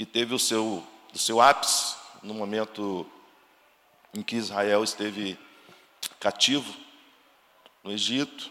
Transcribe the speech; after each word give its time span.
que 0.00 0.06
teve 0.06 0.34
o 0.34 0.38
seu, 0.38 0.82
o 1.12 1.18
seu 1.18 1.42
ápice 1.42 1.94
no 2.22 2.32
momento 2.32 3.06
em 4.14 4.22
que 4.22 4.34
Israel 4.34 4.82
esteve 4.82 5.38
cativo 6.18 6.74
no 7.84 7.92
Egito, 7.92 8.50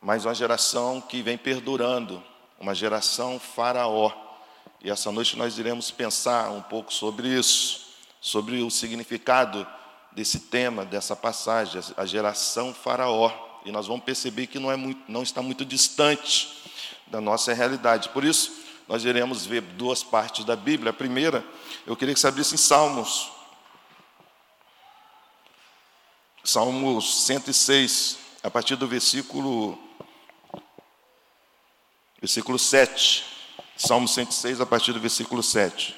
mas 0.00 0.24
uma 0.24 0.36
geração 0.36 1.00
que 1.00 1.20
vem 1.20 1.36
perdurando, 1.36 2.22
uma 2.60 2.76
geração 2.76 3.40
faraó. 3.40 4.12
E 4.80 4.88
essa 4.88 5.10
noite 5.10 5.36
nós 5.36 5.58
iremos 5.58 5.90
pensar 5.90 6.48
um 6.52 6.62
pouco 6.62 6.94
sobre 6.94 7.26
isso, 7.26 7.88
sobre 8.20 8.62
o 8.62 8.70
significado 8.70 9.66
desse 10.12 10.38
tema, 10.38 10.84
dessa 10.84 11.16
passagem, 11.16 11.82
a 11.96 12.06
geração 12.06 12.72
faraó. 12.72 13.32
E 13.64 13.72
nós 13.72 13.88
vamos 13.88 14.04
perceber 14.04 14.46
que 14.46 14.60
não, 14.60 14.70
é 14.70 14.76
muito, 14.76 15.02
não 15.10 15.24
está 15.24 15.42
muito 15.42 15.64
distante 15.64 16.70
da 17.08 17.20
nossa 17.20 17.52
realidade. 17.52 18.10
Por 18.10 18.24
isso, 18.24 18.57
nós 18.88 19.04
iremos 19.04 19.44
ver 19.44 19.60
duas 19.60 20.02
partes 20.02 20.44
da 20.44 20.56
Bíblia. 20.56 20.90
A 20.90 20.94
primeira, 20.94 21.44
eu 21.86 21.94
queria 21.94 22.14
que 22.14 22.20
você 22.20 22.26
abrisse 22.26 22.54
em 22.54 22.58
Salmos. 22.58 23.30
Salmos 26.42 27.26
106, 27.26 28.18
a 28.42 28.50
partir 28.50 28.76
do 28.76 28.88
versículo, 28.88 29.78
versículo 32.18 32.58
7. 32.58 33.26
Salmo 33.76 34.08
106, 34.08 34.60
a 34.60 34.66
partir 34.66 34.92
do 34.94 35.00
versículo 35.00 35.42
7. 35.42 35.94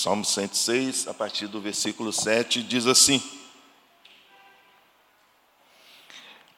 Salmo 0.00 0.24
106, 0.24 1.08
a 1.08 1.12
partir 1.12 1.46
do 1.46 1.60
versículo 1.60 2.10
7, 2.10 2.62
diz 2.62 2.86
assim: 2.86 3.22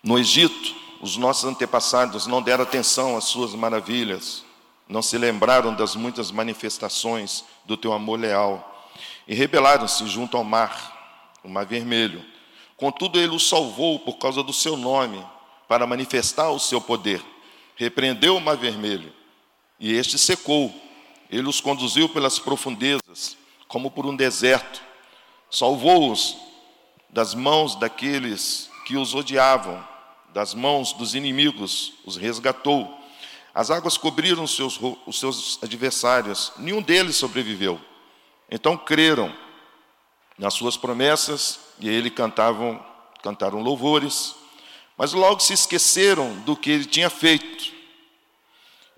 No 0.00 0.16
Egito, 0.16 0.76
os 1.00 1.16
nossos 1.16 1.42
antepassados 1.42 2.28
não 2.28 2.40
deram 2.40 2.62
atenção 2.62 3.16
às 3.16 3.24
suas 3.24 3.52
maravilhas, 3.52 4.44
não 4.88 5.02
se 5.02 5.18
lembraram 5.18 5.74
das 5.74 5.96
muitas 5.96 6.30
manifestações 6.30 7.44
do 7.64 7.76
teu 7.76 7.92
amor 7.92 8.20
leal, 8.20 8.88
e 9.26 9.34
rebelaram-se 9.34 10.06
junto 10.06 10.36
ao 10.36 10.44
mar, 10.44 11.32
o 11.42 11.48
mar 11.48 11.66
vermelho. 11.66 12.24
Contudo, 12.76 13.18
ele 13.18 13.34
os 13.34 13.48
salvou 13.48 13.98
por 13.98 14.18
causa 14.18 14.40
do 14.44 14.52
seu 14.52 14.76
nome, 14.76 15.20
para 15.66 15.84
manifestar 15.84 16.48
o 16.50 16.60
seu 16.60 16.80
poder. 16.80 17.20
Repreendeu 17.74 18.36
o 18.36 18.40
mar 18.40 18.56
vermelho, 18.56 19.12
e 19.80 19.92
este 19.92 20.16
secou 20.16 20.72
ele 21.32 21.48
os 21.48 21.62
conduziu 21.62 22.10
pelas 22.10 22.38
profundezas, 22.38 23.38
como 23.66 23.90
por 23.90 24.04
um 24.04 24.14
deserto. 24.14 24.82
Salvou-os 25.50 26.36
das 27.08 27.34
mãos 27.34 27.74
daqueles 27.74 28.70
que 28.84 28.98
os 28.98 29.14
odiavam, 29.14 29.82
das 30.34 30.52
mãos 30.52 30.92
dos 30.92 31.14
inimigos, 31.14 31.94
os 32.04 32.16
resgatou. 32.16 32.98
As 33.54 33.70
águas 33.70 33.96
cobriram 33.96 34.44
os 34.44 34.54
seus, 34.54 34.78
os 35.06 35.18
seus 35.18 35.58
adversários, 35.62 36.52
nenhum 36.58 36.82
deles 36.82 37.16
sobreviveu. 37.16 37.80
Então 38.50 38.76
creram 38.76 39.34
nas 40.38 40.52
suas 40.52 40.76
promessas 40.76 41.60
e 41.80 41.88
a 41.88 41.92
ele 41.92 42.10
cantavam, 42.10 42.84
cantaram 43.22 43.62
louvores, 43.62 44.34
mas 44.98 45.14
logo 45.14 45.40
se 45.40 45.54
esqueceram 45.54 46.34
do 46.40 46.54
que 46.54 46.70
ele 46.70 46.84
tinha 46.84 47.08
feito 47.08 47.72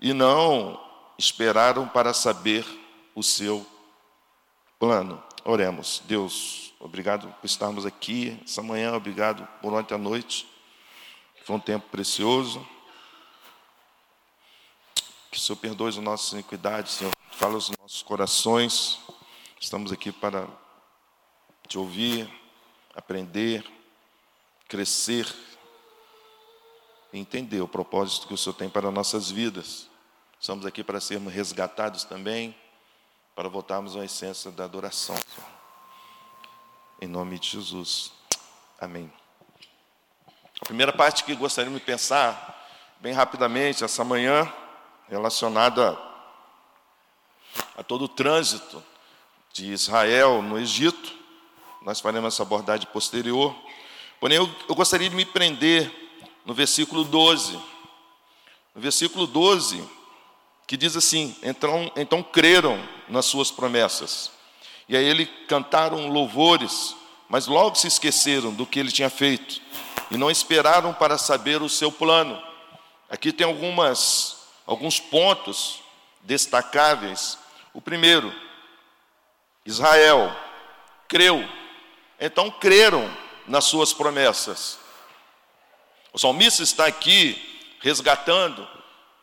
e 0.01 0.13
não 0.13 0.84
esperaram 1.17 1.87
para 1.87 2.13
saber 2.13 2.65
o 3.13 3.23
seu 3.23 3.65
plano. 4.79 5.21
Oremos. 5.43 6.01
Deus, 6.05 6.73
obrigado 6.79 7.27
por 7.39 7.45
estarmos 7.45 7.85
aqui 7.85 8.39
essa 8.43 8.61
manhã, 8.61 8.93
obrigado 8.93 9.47
por 9.61 9.73
ontem 9.73 9.95
à 9.95 9.97
noite. 9.97 10.47
Foi 11.43 11.55
um 11.55 11.59
tempo 11.59 11.87
precioso. 11.89 12.65
Que 15.31 15.37
o 15.37 15.41
Senhor 15.41 15.57
perdoe 15.57 15.89
as 15.89 15.97
nossas 15.97 16.33
iniquidades, 16.33 16.93
Senhor. 16.93 17.13
Fala 17.31 17.57
os 17.57 17.69
nossos 17.77 18.01
corações. 18.01 18.99
Estamos 19.59 19.91
aqui 19.91 20.11
para 20.11 20.47
te 21.67 21.77
ouvir, 21.77 22.29
aprender, 22.95 23.65
crescer 24.67 25.27
entender 27.17 27.61
o 27.61 27.67
propósito 27.67 28.27
que 28.27 28.33
o 28.33 28.37
Senhor 28.37 28.55
tem 28.55 28.69
para 28.69 28.91
nossas 28.91 29.31
vidas. 29.31 29.87
Estamos 30.45 30.63
aqui 30.63 30.83
para 30.83 31.01
sermos 31.01 31.33
resgatados 31.33 32.03
também, 32.03 32.55
para 33.35 33.49
voltarmos 33.49 33.97
à 33.97 34.05
essência 34.05 34.51
da 34.51 34.65
adoração. 34.65 35.15
Em 37.01 37.07
nome 37.07 37.39
de 37.39 37.49
Jesus. 37.49 38.11
Amém. 38.79 39.11
A 40.61 40.65
primeira 40.65 40.93
parte 40.93 41.23
que 41.23 41.33
gostaríamos 41.33 41.79
de 41.79 41.85
pensar, 41.87 42.63
bem 42.99 43.11
rapidamente, 43.11 43.83
essa 43.83 44.03
manhã, 44.03 44.47
relacionada 45.09 45.97
a 47.75 47.81
todo 47.81 48.05
o 48.05 48.07
trânsito 48.07 48.83
de 49.51 49.73
Israel 49.73 50.43
no 50.43 50.59
Egito. 50.59 51.11
Nós 51.81 51.99
faremos 51.99 52.35
essa 52.35 52.43
abordagem 52.43 52.85
posterior. 52.93 53.55
Porém, 54.19 54.37
eu, 54.37 54.47
eu 54.69 54.75
gostaria 54.75 55.09
de 55.09 55.15
me 55.15 55.25
prender 55.25 55.91
no 56.45 56.53
versículo 56.53 57.03
12. 57.03 57.53
No 58.75 58.79
versículo 58.79 59.25
12, 59.25 60.04
que 60.67 60.77
diz 60.77 60.95
assim: 60.95 61.35
então, 61.43 61.91
então 61.95 62.23
creram 62.23 62.81
nas 63.07 63.25
suas 63.25 63.51
promessas. 63.51 64.31
E 64.87 64.95
aí 64.95 65.05
ele 65.05 65.25
cantaram 65.47 66.07
louvores, 66.07 66.95
mas 67.29 67.47
logo 67.47 67.75
se 67.75 67.87
esqueceram 67.87 68.53
do 68.53 68.65
que 68.65 68.79
ele 68.79 68.91
tinha 68.91 69.09
feito 69.09 69.61
e 70.11 70.17
não 70.17 70.29
esperaram 70.29 70.93
para 70.93 71.17
saber 71.17 71.61
o 71.61 71.69
seu 71.69 71.91
plano. 71.91 72.41
Aqui 73.09 73.31
tem 73.31 73.45
algumas, 73.45 74.37
alguns 74.65 74.99
pontos 74.99 75.79
destacáveis. 76.21 77.37
O 77.73 77.81
primeiro, 77.81 78.33
Israel 79.65 80.35
creu, 81.07 81.47
então 82.19 82.51
creram 82.51 83.09
nas 83.47 83.65
suas 83.65 83.93
promessas. 83.93 84.79
O 86.13 86.19
salmista 86.19 86.63
está 86.63 86.85
aqui 86.85 87.77
resgatando 87.81 88.67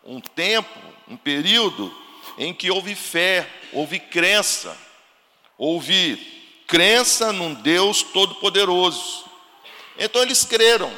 um 0.05 0.21
tempo 0.21 0.92
um 1.13 1.17
período 1.17 1.95
em 2.39 2.55
que 2.55 2.71
houve 2.71 2.95
fé, 2.95 3.47
houve 3.71 4.01
crença, 4.01 4.75
houve 5.59 6.17
crença 6.67 7.33
num 7.35 7.53
Deus 7.53 8.03
todo-poderoso. 8.03 9.27
Então 9.99 10.23
eles 10.23 10.43
creram, 10.43 10.91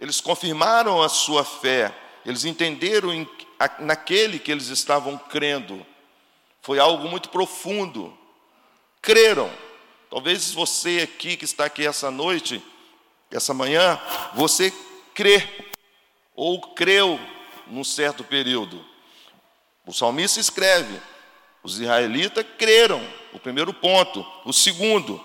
eles 0.00 0.20
confirmaram 0.20 1.00
a 1.00 1.08
sua 1.08 1.44
fé, 1.44 1.94
eles 2.26 2.44
entenderam 2.44 3.14
em, 3.14 3.28
naquele 3.78 4.40
que 4.40 4.50
eles 4.50 4.66
estavam 4.66 5.16
crendo. 5.16 5.86
Foi 6.60 6.80
algo 6.80 7.08
muito 7.08 7.28
profundo. 7.28 8.12
Creram. 9.00 9.50
Talvez 10.10 10.50
você 10.52 11.02
aqui 11.04 11.36
que 11.36 11.44
está 11.44 11.66
aqui 11.66 11.86
essa 11.86 12.10
noite, 12.10 12.60
essa 13.30 13.54
manhã, 13.54 13.98
você 14.34 14.72
crê 15.14 15.46
ou 16.34 16.60
creu 16.74 17.18
num 17.68 17.84
certo 17.84 18.24
período. 18.24 18.89
O 19.90 19.92
salmista 19.92 20.38
escreve: 20.38 21.02
os 21.64 21.80
israelitas 21.80 22.46
creram, 22.56 23.04
o 23.32 23.40
primeiro 23.40 23.74
ponto. 23.74 24.24
O 24.44 24.52
segundo, 24.52 25.20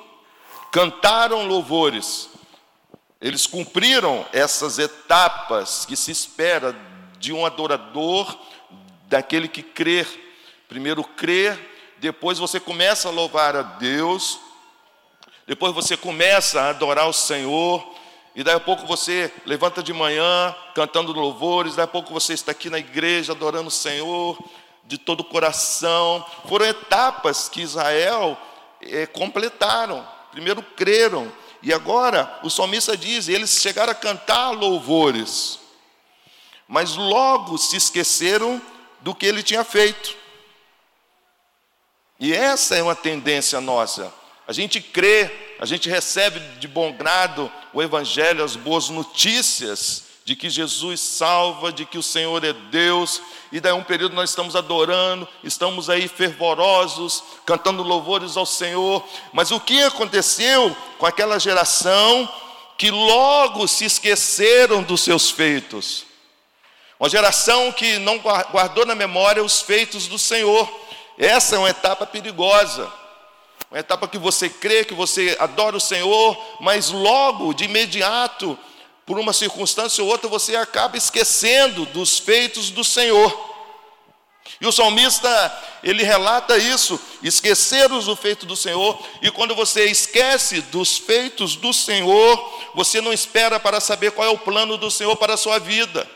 cantaram 0.71 1.45
louvores. 1.45 2.27
Eles 3.21 3.45
cumpriram 3.45 4.25
essas 4.33 4.79
etapas 4.79 5.85
que 5.85 5.95
se 5.95 6.09
espera 6.09 6.75
de 7.19 7.31
um 7.31 7.45
adorador, 7.45 8.35
daquele 9.03 9.47
que 9.47 9.61
crê. 9.61 10.03
Primeiro 10.67 11.03
crer, 11.03 11.59
depois 11.99 12.39
você 12.39 12.59
começa 12.59 13.07
a 13.07 13.11
louvar 13.11 13.55
a 13.55 13.61
Deus, 13.61 14.39
depois 15.45 15.75
você 15.75 15.95
começa 15.95 16.59
a 16.59 16.69
adorar 16.69 17.07
o 17.07 17.13
Senhor, 17.13 17.94
e 18.35 18.43
daí 18.43 18.55
a 18.55 18.59
pouco 18.59 18.85
você 18.85 19.33
levanta 19.45 19.81
de 19.81 19.93
manhã 19.93 20.53
cantando 20.73 21.13
louvores, 21.13 21.75
daí 21.75 21.85
a 21.85 21.87
pouco 21.87 22.13
você 22.13 22.33
está 22.33 22.51
aqui 22.51 22.69
na 22.69 22.77
igreja 22.77 23.31
adorando 23.31 23.69
o 23.69 23.71
Senhor 23.71 24.37
de 24.83 24.97
todo 24.97 25.21
o 25.21 25.23
coração. 25.23 26.25
Foram 26.47 26.65
etapas 26.65 27.47
que 27.47 27.61
Israel 27.61 28.37
é, 28.81 29.05
completaram. 29.05 30.05
Primeiro 30.31 30.61
creram, 30.61 31.31
e 31.63 31.73
agora 31.73 32.39
o 32.43 32.49
salmista 32.49 32.97
diz: 32.97 33.29
eles 33.29 33.61
chegaram 33.61 33.91
a 33.91 33.95
cantar 33.95 34.51
louvores, 34.51 35.57
mas 36.67 36.95
logo 36.95 37.57
se 37.57 37.77
esqueceram 37.77 38.61
do 38.99 39.15
que 39.15 39.25
ele 39.25 39.41
tinha 39.41 39.63
feito. 39.63 40.13
E 42.19 42.33
essa 42.33 42.75
é 42.75 42.83
uma 42.83 42.95
tendência 42.95 43.61
nossa. 43.61 44.13
A 44.47 44.53
gente 44.53 44.79
crê, 44.79 45.55
a 45.59 45.65
gente 45.65 45.89
recebe 45.89 46.39
de 46.59 46.67
bom 46.67 46.93
grado 46.93 47.51
o 47.73 47.81
Evangelho, 47.81 48.43
as 48.43 48.55
boas 48.55 48.89
notícias 48.89 50.03
de 50.23 50.35
que 50.35 50.49
Jesus 50.49 50.99
salva, 51.01 51.71
de 51.71 51.85
que 51.85 51.97
o 51.97 52.03
Senhor 52.03 52.43
é 52.43 52.51
Deus, 52.51 53.21
e 53.51 53.59
daí 53.59 53.73
um 53.73 53.83
período 53.83 54.15
nós 54.15 54.31
estamos 54.31 54.55
adorando, 54.55 55.27
estamos 55.43 55.87
aí 55.89 56.07
fervorosos, 56.07 57.23
cantando 57.45 57.83
louvores 57.83 58.35
ao 58.35 58.45
Senhor, 58.45 59.07
mas 59.31 59.51
o 59.51 59.59
que 59.59 59.83
aconteceu 59.83 60.75
com 60.97 61.05
aquela 61.05 61.39
geração 61.39 62.27
que 62.75 62.89
logo 62.89 63.67
se 63.67 63.85
esqueceram 63.85 64.81
dos 64.81 65.01
seus 65.01 65.29
feitos? 65.29 66.05
Uma 66.99 67.09
geração 67.09 67.71
que 67.71 67.99
não 67.99 68.17
guardou 68.17 68.85
na 68.85 68.95
memória 68.95 69.43
os 69.43 69.61
feitos 69.61 70.07
do 70.07 70.17
Senhor. 70.17 70.67
Essa 71.17 71.55
é 71.55 71.59
uma 71.59 71.69
etapa 71.69 72.05
perigosa. 72.05 72.91
Uma 73.75 73.81
etapa 73.81 74.07
que 74.07 74.17
você 74.17 74.47
crê, 74.47 74.85
que 74.85 74.93
você 74.93 75.35
adora 75.37 75.75
o 75.75 75.81
Senhor, 75.81 76.41
mas 76.61 76.91
logo, 76.91 77.53
de 77.53 77.65
imediato, 77.65 78.57
por 79.05 79.19
uma 79.19 79.33
circunstância 79.33 80.01
ou 80.01 80.09
outra, 80.09 80.29
você 80.29 80.55
acaba 80.55 80.95
esquecendo 80.95 81.85
dos 81.87 82.17
feitos 82.17 82.69
do 82.69 82.85
Senhor. 82.85 83.53
E 84.61 84.65
o 84.65 84.71
salmista, 84.71 85.29
ele 85.83 86.03
relata 86.03 86.57
isso, 86.57 86.97
esqueceram 87.21 87.99
do 87.99 88.15
feito 88.15 88.45
do 88.45 88.55
Senhor, 88.55 88.97
e 89.21 89.29
quando 89.29 89.53
você 89.53 89.83
esquece 89.87 90.61
dos 90.61 90.97
feitos 90.97 91.57
do 91.57 91.73
Senhor, 91.73 92.69
você 92.73 93.01
não 93.01 93.11
espera 93.11 93.59
para 93.59 93.81
saber 93.81 94.13
qual 94.13 94.25
é 94.25 94.31
o 94.31 94.37
plano 94.37 94.77
do 94.77 94.89
Senhor 94.89 95.17
para 95.17 95.33
a 95.33 95.37
sua 95.37 95.59
vida. 95.59 96.09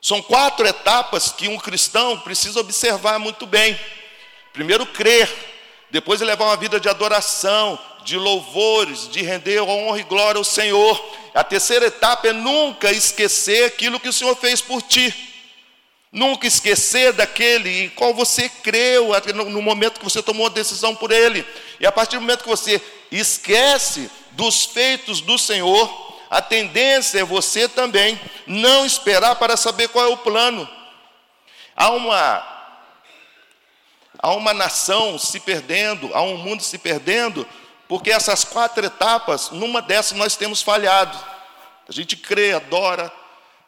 São 0.00 0.22
quatro 0.22 0.66
etapas 0.66 1.30
que 1.30 1.48
um 1.48 1.58
cristão 1.58 2.18
precisa 2.20 2.60
observar 2.60 3.18
muito 3.18 3.44
bem. 3.44 3.78
Primeiro, 4.54 4.86
crer, 4.86 5.52
depois 5.94 6.20
levar 6.20 6.46
uma 6.46 6.56
vida 6.56 6.80
de 6.80 6.88
adoração, 6.88 7.78
de 8.04 8.16
louvores, 8.16 9.08
de 9.08 9.22
render 9.22 9.60
honra 9.60 10.00
e 10.00 10.02
glória 10.02 10.38
ao 10.38 10.42
Senhor. 10.42 11.00
A 11.32 11.44
terceira 11.44 11.86
etapa 11.86 12.26
é 12.26 12.32
nunca 12.32 12.90
esquecer 12.90 13.66
aquilo 13.66 14.00
que 14.00 14.08
o 14.08 14.12
Senhor 14.12 14.34
fez 14.34 14.60
por 14.60 14.82
ti. 14.82 15.14
Nunca 16.10 16.48
esquecer 16.48 17.12
daquele 17.12 17.84
em 17.84 17.88
qual 17.90 18.12
você 18.12 18.48
creu 18.48 19.10
no 19.34 19.62
momento 19.62 20.00
que 20.00 20.04
você 20.04 20.20
tomou 20.20 20.46
a 20.48 20.50
decisão 20.50 20.96
por 20.96 21.12
ele. 21.12 21.46
E 21.78 21.86
a 21.86 21.92
partir 21.92 22.16
do 22.16 22.22
momento 22.22 22.42
que 22.42 22.48
você 22.48 22.82
esquece 23.12 24.10
dos 24.32 24.64
feitos 24.64 25.20
do 25.20 25.38
Senhor, 25.38 26.18
a 26.28 26.42
tendência 26.42 27.20
é 27.20 27.24
você 27.24 27.68
também 27.68 28.20
não 28.48 28.84
esperar 28.84 29.36
para 29.36 29.56
saber 29.56 29.86
qual 29.86 30.06
é 30.06 30.08
o 30.08 30.16
plano. 30.16 30.68
Há 31.76 31.90
uma 31.90 32.53
há 34.24 34.32
uma 34.32 34.54
nação 34.54 35.18
se 35.18 35.38
perdendo, 35.38 36.10
há 36.14 36.22
um 36.22 36.38
mundo 36.38 36.62
se 36.62 36.78
perdendo 36.78 37.46
porque 37.86 38.10
essas 38.10 38.42
quatro 38.42 38.82
etapas, 38.82 39.50
numa 39.50 39.82
dessas 39.82 40.16
nós 40.16 40.34
temos 40.34 40.62
falhado. 40.62 41.18
A 41.86 41.92
gente 41.92 42.16
crê, 42.16 42.54
adora, 42.54 43.12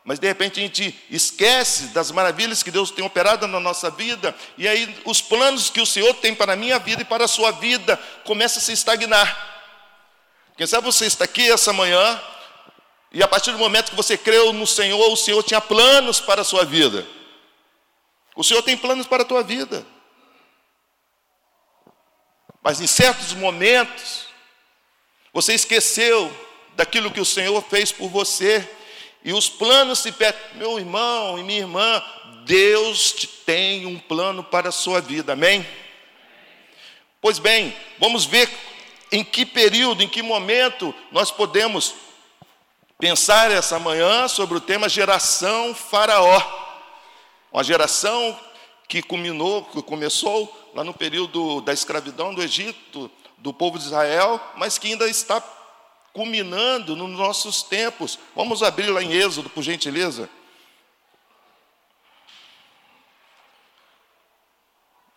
mas 0.02 0.18
de 0.18 0.26
repente 0.26 0.58
a 0.58 0.62
gente 0.62 0.98
esquece 1.10 1.88
das 1.88 2.10
maravilhas 2.10 2.62
que 2.62 2.70
Deus 2.70 2.90
tem 2.90 3.04
operado 3.04 3.46
na 3.46 3.60
nossa 3.60 3.90
vida, 3.90 4.34
e 4.56 4.66
aí 4.66 4.98
os 5.04 5.20
planos 5.20 5.68
que 5.68 5.80
o 5.80 5.84
Senhor 5.84 6.14
tem 6.14 6.34
para 6.34 6.54
a 6.54 6.56
minha 6.56 6.78
vida 6.78 7.02
e 7.02 7.04
para 7.04 7.26
a 7.26 7.28
sua 7.28 7.50
vida 7.50 8.00
começam 8.24 8.58
a 8.58 8.64
se 8.64 8.72
estagnar. 8.72 9.36
Quem 10.56 10.66
sabe 10.66 10.86
você 10.86 11.04
está 11.04 11.26
aqui 11.26 11.50
essa 11.50 11.74
manhã, 11.74 12.18
e 13.12 13.22
a 13.22 13.28
partir 13.28 13.52
do 13.52 13.58
momento 13.58 13.90
que 13.90 13.96
você 13.96 14.16
creu 14.16 14.54
no 14.54 14.66
Senhor, 14.66 15.12
o 15.12 15.16
Senhor 15.16 15.42
tinha 15.42 15.60
planos 15.60 16.18
para 16.18 16.40
a 16.40 16.44
sua 16.44 16.64
vida. 16.64 17.06
O 18.34 18.42
Senhor 18.42 18.62
tem 18.62 18.74
planos 18.74 19.06
para 19.06 19.22
a 19.22 19.26
tua 19.26 19.42
vida. 19.42 19.84
Mas 22.66 22.80
em 22.80 22.86
certos 22.88 23.32
momentos, 23.32 24.26
você 25.32 25.54
esqueceu 25.54 26.36
daquilo 26.74 27.12
que 27.12 27.20
o 27.20 27.24
Senhor 27.24 27.62
fez 27.62 27.92
por 27.92 28.08
você, 28.08 28.68
e 29.22 29.32
os 29.32 29.48
planos 29.48 30.00
se 30.00 30.10
perdem. 30.10 30.40
Meu 30.54 30.76
irmão 30.76 31.38
e 31.38 31.44
minha 31.44 31.60
irmã, 31.60 32.02
Deus 32.44 33.12
tem 33.46 33.86
um 33.86 34.00
plano 34.00 34.42
para 34.42 34.70
a 34.70 34.72
sua 34.72 35.00
vida, 35.00 35.34
amém? 35.34 35.64
Pois 37.20 37.38
bem, 37.38 37.72
vamos 38.00 38.24
ver 38.24 38.50
em 39.12 39.22
que 39.22 39.46
período, 39.46 40.02
em 40.02 40.08
que 40.08 40.20
momento 40.20 40.92
nós 41.12 41.30
podemos 41.30 41.94
pensar 42.98 43.48
essa 43.48 43.78
manhã 43.78 44.26
sobre 44.26 44.58
o 44.58 44.60
tema 44.60 44.88
geração 44.88 45.72
faraó. 45.72 46.42
Uma 47.52 47.62
geração 47.62 48.36
que 48.88 49.02
culminou, 49.02 49.64
que 49.64 49.82
começou 49.82 50.70
lá 50.74 50.84
no 50.84 50.94
período 50.94 51.60
da 51.60 51.72
escravidão 51.72 52.34
do 52.34 52.42
Egito, 52.42 53.10
do 53.38 53.52
povo 53.52 53.78
de 53.78 53.84
Israel, 53.84 54.40
mas 54.56 54.78
que 54.78 54.88
ainda 54.88 55.08
está 55.08 55.40
culminando 56.12 56.96
nos 56.96 57.10
nossos 57.10 57.62
tempos. 57.62 58.18
Vamos 58.34 58.62
abrir 58.62 58.88
lá 58.90 59.02
em 59.02 59.12
Êxodo, 59.12 59.50
por 59.50 59.62
gentileza. 59.62 60.30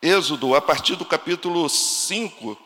Êxodo, 0.02 0.56
a 0.56 0.62
partir 0.62 0.96
do 0.96 1.06
capítulo 1.06 1.70
5. 1.70 2.58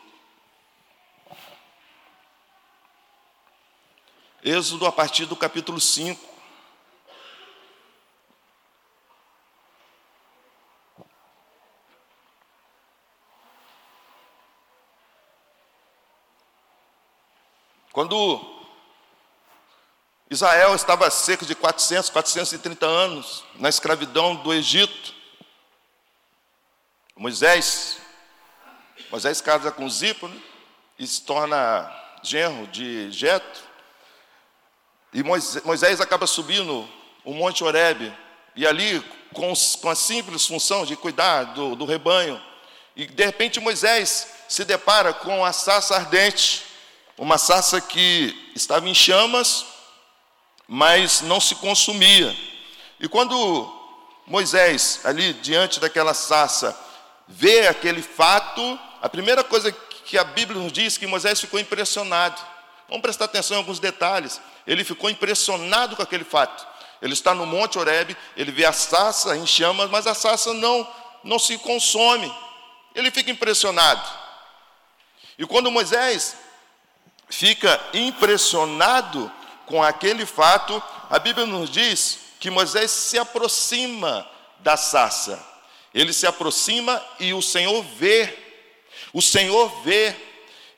Êxodo, 4.42 4.86
a 4.86 4.92
partir 4.92 5.26
do 5.26 5.36
capítulo 5.36 5.80
5. 5.80 6.33
Quando 17.94 18.44
Israel 20.28 20.74
estava 20.74 21.08
cerca 21.10 21.46
de 21.46 21.54
400, 21.54 22.10
430 22.10 22.84
anos 22.84 23.44
na 23.54 23.68
escravidão 23.68 24.34
do 24.34 24.52
Egito, 24.52 25.14
Moisés, 27.14 27.98
Moisés 29.12 29.40
casa 29.40 29.70
com 29.70 29.88
Zipo 29.88 30.26
né, 30.26 30.36
e 30.98 31.06
se 31.06 31.22
torna 31.22 31.88
genro 32.20 32.66
de 32.66 33.12
Jetro. 33.12 33.62
E 35.12 35.22
Moisés 35.22 36.00
acaba 36.00 36.26
subindo 36.26 36.88
o 37.24 37.32
Monte 37.32 37.62
Horebe, 37.62 38.12
e 38.56 38.66
ali, 38.66 39.00
com, 39.32 39.52
com 39.80 39.88
a 39.88 39.94
simples 39.94 40.44
função 40.44 40.84
de 40.84 40.96
cuidar 40.96 41.44
do, 41.54 41.76
do 41.76 41.84
rebanho, 41.84 42.42
e 42.96 43.06
de 43.06 43.24
repente 43.24 43.60
Moisés 43.60 44.34
se 44.48 44.64
depara 44.64 45.14
com 45.14 45.44
a 45.44 45.52
sarça 45.52 45.94
ardente, 45.94 46.73
uma 47.16 47.38
sarça 47.38 47.80
que 47.80 48.50
estava 48.54 48.88
em 48.88 48.94
chamas, 48.94 49.66
mas 50.66 51.20
não 51.20 51.40
se 51.40 51.54
consumia. 51.56 52.34
E 52.98 53.08
quando 53.08 53.72
Moisés, 54.26 55.00
ali 55.04 55.32
diante 55.34 55.78
daquela 55.78 56.14
sarça, 56.14 56.78
vê 57.28 57.68
aquele 57.68 58.02
fato, 58.02 58.78
a 59.00 59.08
primeira 59.08 59.44
coisa 59.44 59.70
que 60.04 60.18
a 60.18 60.24
Bíblia 60.24 60.60
nos 60.60 60.72
diz 60.72 60.96
é 60.96 61.00
que 61.00 61.06
Moisés 61.06 61.40
ficou 61.40 61.58
impressionado. 61.60 62.40
Vamos 62.88 63.02
prestar 63.02 63.26
atenção 63.26 63.56
em 63.56 63.60
alguns 63.60 63.78
detalhes. 63.78 64.40
Ele 64.66 64.84
ficou 64.84 65.08
impressionado 65.08 65.96
com 65.96 66.02
aquele 66.02 66.24
fato. 66.24 66.66
Ele 67.00 67.12
está 67.12 67.34
no 67.34 67.46
Monte 67.46 67.78
Oreb, 67.78 68.16
ele 68.36 68.50
vê 68.50 68.64
a 68.64 68.72
sarça 68.72 69.36
em 69.36 69.46
chamas, 69.46 69.90
mas 69.90 70.06
a 70.06 70.14
sarça 70.14 70.54
não, 70.54 70.88
não 71.22 71.38
se 71.38 71.58
consome. 71.58 72.32
Ele 72.94 73.10
fica 73.10 73.30
impressionado. 73.30 74.08
E 75.38 75.44
quando 75.46 75.70
Moisés 75.70 76.36
fica 77.34 77.80
impressionado 77.92 79.30
com 79.66 79.82
aquele 79.82 80.24
fato, 80.24 80.80
a 81.10 81.18
Bíblia 81.18 81.44
nos 81.46 81.68
diz 81.68 82.18
que 82.38 82.48
Moisés 82.48 82.90
se 82.90 83.18
aproxima 83.18 84.28
da 84.60 84.76
sarça. 84.76 85.44
Ele 85.92 86.12
se 86.12 86.26
aproxima 86.26 87.04
e 87.18 87.34
o 87.34 87.42
Senhor 87.42 87.82
vê. 87.96 88.38
O 89.12 89.20
Senhor 89.20 89.82
vê. 89.82 90.14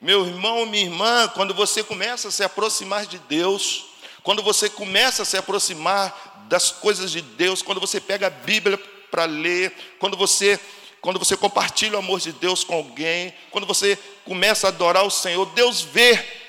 Meu 0.00 0.26
irmão, 0.26 0.64
minha 0.64 0.84
irmã, 0.84 1.28
quando 1.28 1.52
você 1.52 1.82
começa 1.82 2.28
a 2.28 2.30
se 2.30 2.42
aproximar 2.42 3.06
de 3.06 3.18
Deus, 3.18 3.84
quando 4.22 4.42
você 4.42 4.70
começa 4.70 5.22
a 5.22 5.26
se 5.26 5.36
aproximar 5.36 6.46
das 6.48 6.70
coisas 6.70 7.10
de 7.10 7.20
Deus, 7.20 7.60
quando 7.60 7.80
você 7.80 8.00
pega 8.00 8.28
a 8.28 8.30
Bíblia 8.30 8.78
para 9.10 9.25
ler, 9.25 9.75
quando 9.98 10.16
você 10.16 10.58
quando 11.00 11.20
você 11.20 11.36
compartilha 11.36 11.94
o 11.94 11.98
amor 11.98 12.18
de 12.18 12.32
Deus 12.32 12.64
com 12.64 12.75
alguém, 12.75 13.32
quando 13.52 13.64
você 13.64 13.96
começa 14.25 14.66
a 14.66 14.70
adorar 14.70 15.04
o 15.04 15.10
Senhor, 15.10 15.46
Deus 15.54 15.80
vê. 15.80 16.45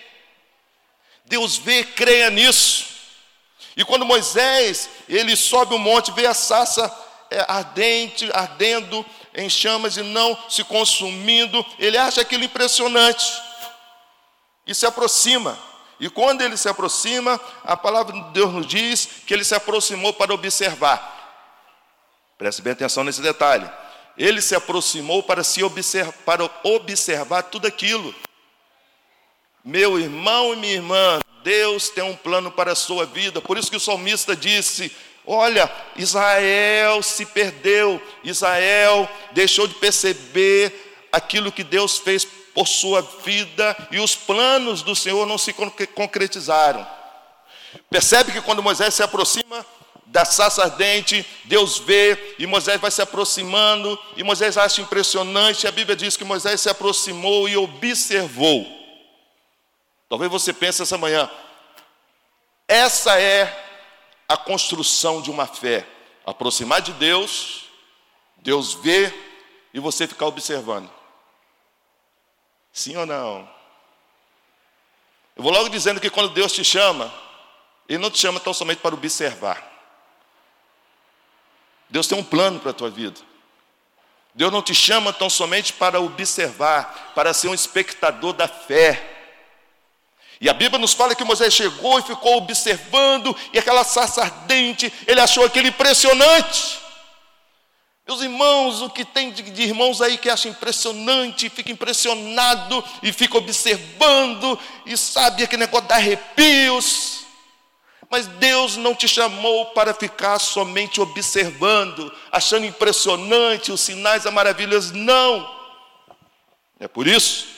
Deus 1.27 1.57
vê, 1.57 1.83
creia 1.83 2.29
nisso. 2.29 2.85
E 3.75 3.85
quando 3.85 4.05
Moisés, 4.05 4.89
ele 5.07 5.35
sobe 5.35 5.75
o 5.75 5.77
monte, 5.77 6.11
vê 6.11 6.25
a 6.25 6.33
sarça 6.33 6.91
é, 7.29 7.45
ardente, 7.47 8.29
ardendo 8.33 9.05
em 9.33 9.49
chamas 9.49 9.97
e 9.97 10.01
não 10.01 10.37
se 10.49 10.63
consumindo, 10.63 11.63
ele 11.77 11.97
acha 11.97 12.21
aquilo 12.21 12.43
impressionante. 12.43 13.25
E 14.65 14.73
se 14.73 14.85
aproxima. 14.85 15.57
E 15.99 16.09
quando 16.09 16.41
ele 16.41 16.57
se 16.57 16.67
aproxima, 16.67 17.39
a 17.63 17.77
palavra 17.77 18.13
de 18.13 18.31
Deus 18.31 18.51
nos 18.51 18.67
diz 18.67 19.07
que 19.25 19.33
ele 19.33 19.43
se 19.43 19.55
aproximou 19.55 20.13
para 20.13 20.33
observar. 20.33 21.15
Preste 22.37 22.61
bem 22.61 22.73
atenção 22.73 23.03
nesse 23.03 23.21
detalhe 23.21 23.69
ele 24.17 24.41
se 24.41 24.55
aproximou 24.55 25.21
para, 25.21 25.43
se 25.43 25.63
observar, 25.63 26.13
para 26.25 26.49
observar 26.63 27.43
tudo 27.43 27.67
aquilo. 27.67 28.13
Meu 29.67 29.99
irmão 29.99 30.53
e 30.53 30.55
minha 30.55 30.75
irmã, 30.75 31.19
Deus 31.43 31.89
tem 31.89 32.01
um 32.01 32.15
plano 32.15 32.49
para 32.49 32.71
a 32.71 32.75
sua 32.75 33.05
vida. 33.05 33.41
Por 33.41 33.57
isso 33.57 33.69
que 33.69 33.75
o 33.75 33.81
salmista 33.81 34.33
disse: 34.33 34.89
Olha, 35.25 35.69
Israel 35.97 37.03
se 37.03 37.25
perdeu, 37.25 38.01
Israel 38.23 39.09
deixou 39.33 39.67
de 39.67 39.73
perceber 39.73 41.09
aquilo 41.11 41.51
que 41.51 41.65
Deus 41.65 41.97
fez 41.97 42.23
por 42.23 42.65
sua 42.65 43.01
vida 43.25 43.75
e 43.91 43.99
os 43.99 44.15
planos 44.15 44.83
do 44.83 44.95
Senhor 44.95 45.25
não 45.25 45.37
se 45.37 45.51
concretizaram. 45.93 46.87
Percebe 47.89 48.31
que 48.31 48.39
quando 48.39 48.63
Moisés 48.63 48.93
se 48.93 49.03
aproxima 49.03 49.65
da 50.05 50.23
sarça 50.23 50.63
ardente, 50.63 51.25
Deus 51.43 51.77
vê 51.77 52.35
e 52.39 52.47
Moisés 52.47 52.79
vai 52.79 52.89
se 52.89 53.01
aproximando, 53.01 53.99
e 54.15 54.23
Moisés 54.23 54.57
acha 54.57 54.79
impressionante. 54.79 55.67
A 55.67 55.71
Bíblia 55.73 55.97
diz 55.97 56.15
que 56.15 56.23
Moisés 56.23 56.61
se 56.61 56.69
aproximou 56.69 57.49
e 57.49 57.57
observou. 57.57 58.76
Talvez 60.09 60.31
você 60.31 60.53
pense 60.53 60.81
essa 60.81 60.97
manhã, 60.97 61.29
essa 62.67 63.19
é 63.19 63.65
a 64.27 64.35
construção 64.35 65.21
de 65.21 65.31
uma 65.31 65.45
fé. 65.47 65.87
Aproximar 66.25 66.81
de 66.81 66.91
Deus, 66.93 67.65
Deus 68.37 68.73
vê 68.73 69.13
e 69.73 69.79
você 69.79 70.07
ficar 70.07 70.25
observando. 70.25 70.89
Sim 72.71 72.95
ou 72.97 73.05
não? 73.05 73.49
Eu 75.35 75.43
vou 75.43 75.51
logo 75.51 75.69
dizendo 75.69 76.01
que 76.01 76.09
quando 76.09 76.33
Deus 76.33 76.51
te 76.51 76.63
chama, 76.63 77.13
Ele 77.87 77.99
não 77.99 78.11
te 78.11 78.19
chama 78.19 78.39
tão 78.39 78.53
somente 78.53 78.79
para 78.79 78.95
observar. 78.95 79.63
Deus 81.89 82.07
tem 82.07 82.17
um 82.17 82.23
plano 82.23 82.59
para 82.59 82.71
a 82.71 82.73
tua 82.73 82.89
vida. 82.89 83.19
Deus 84.33 84.51
não 84.51 84.61
te 84.61 84.75
chama 84.75 85.13
tão 85.13 85.29
somente 85.29 85.73
para 85.73 85.99
observar, 85.99 87.13
para 87.15 87.33
ser 87.33 87.47
um 87.47 87.53
espectador 87.53 88.33
da 88.33 88.47
fé. 88.47 89.16
E 90.39 90.49
a 90.49 90.53
Bíblia 90.53 90.79
nos 90.79 90.93
fala 90.93 91.15
que 91.15 91.23
Moisés 91.23 91.53
chegou 91.53 91.99
e 91.99 92.03
ficou 92.03 92.37
observando, 92.37 93.35
e 93.51 93.57
aquela 93.57 93.83
sarça 93.83 94.21
ardente, 94.21 94.91
ele 95.07 95.19
achou 95.19 95.43
aquele 95.43 95.69
impressionante. 95.69 96.79
Meus 98.07 98.21
irmãos, 98.21 98.81
o 98.81 98.89
que 98.89 99.03
tem 99.03 99.31
de, 99.31 99.63
irmãos 99.63 100.01
aí 100.01 100.17
que 100.17 100.29
acha 100.29 100.47
impressionante, 100.47 101.49
fica 101.49 101.71
impressionado 101.71 102.83
e 103.01 103.11
fica 103.11 103.37
observando, 103.37 104.57
e 104.85 104.95
sabe 104.95 105.43
aquele 105.43 105.61
negócio 105.61 105.87
de 105.87 105.93
arrepios. 105.93 107.25
Mas 108.09 108.27
Deus 108.27 108.77
não 108.77 108.95
te 108.95 109.07
chamou 109.07 109.65
para 109.67 109.93
ficar 109.93 110.39
somente 110.39 111.01
observando, 111.01 112.13
achando 112.31 112.65
impressionante 112.65 113.71
os 113.71 113.81
sinais, 113.81 114.25
as 114.25 114.33
maravilhas, 114.33 114.91
não. 114.91 115.57
É 116.79 116.87
por 116.87 117.07
isso 117.07 117.56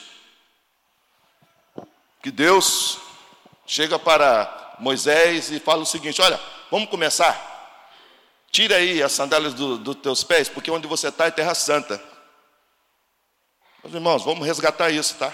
que 2.22 2.30
Deus 2.30 2.98
chega 3.66 3.98
para 3.98 4.76
Moisés 4.78 5.50
e 5.50 5.60
fala 5.60 5.82
o 5.82 5.86
seguinte: 5.86 6.20
Olha, 6.20 6.40
vamos 6.70 6.88
começar. 6.88 7.48
Tira 8.50 8.76
aí 8.76 9.02
as 9.02 9.12
sandálias 9.12 9.54
dos 9.54 9.78
do 9.78 9.94
teus 9.94 10.24
pés, 10.24 10.48
porque 10.48 10.70
onde 10.70 10.86
você 10.86 11.08
está 11.08 11.26
é 11.26 11.30
terra 11.30 11.54
santa. 11.54 12.02
Meus 13.82 13.94
irmãos, 13.94 14.24
vamos 14.24 14.46
resgatar 14.46 14.90
isso, 14.90 15.14
tá? 15.14 15.32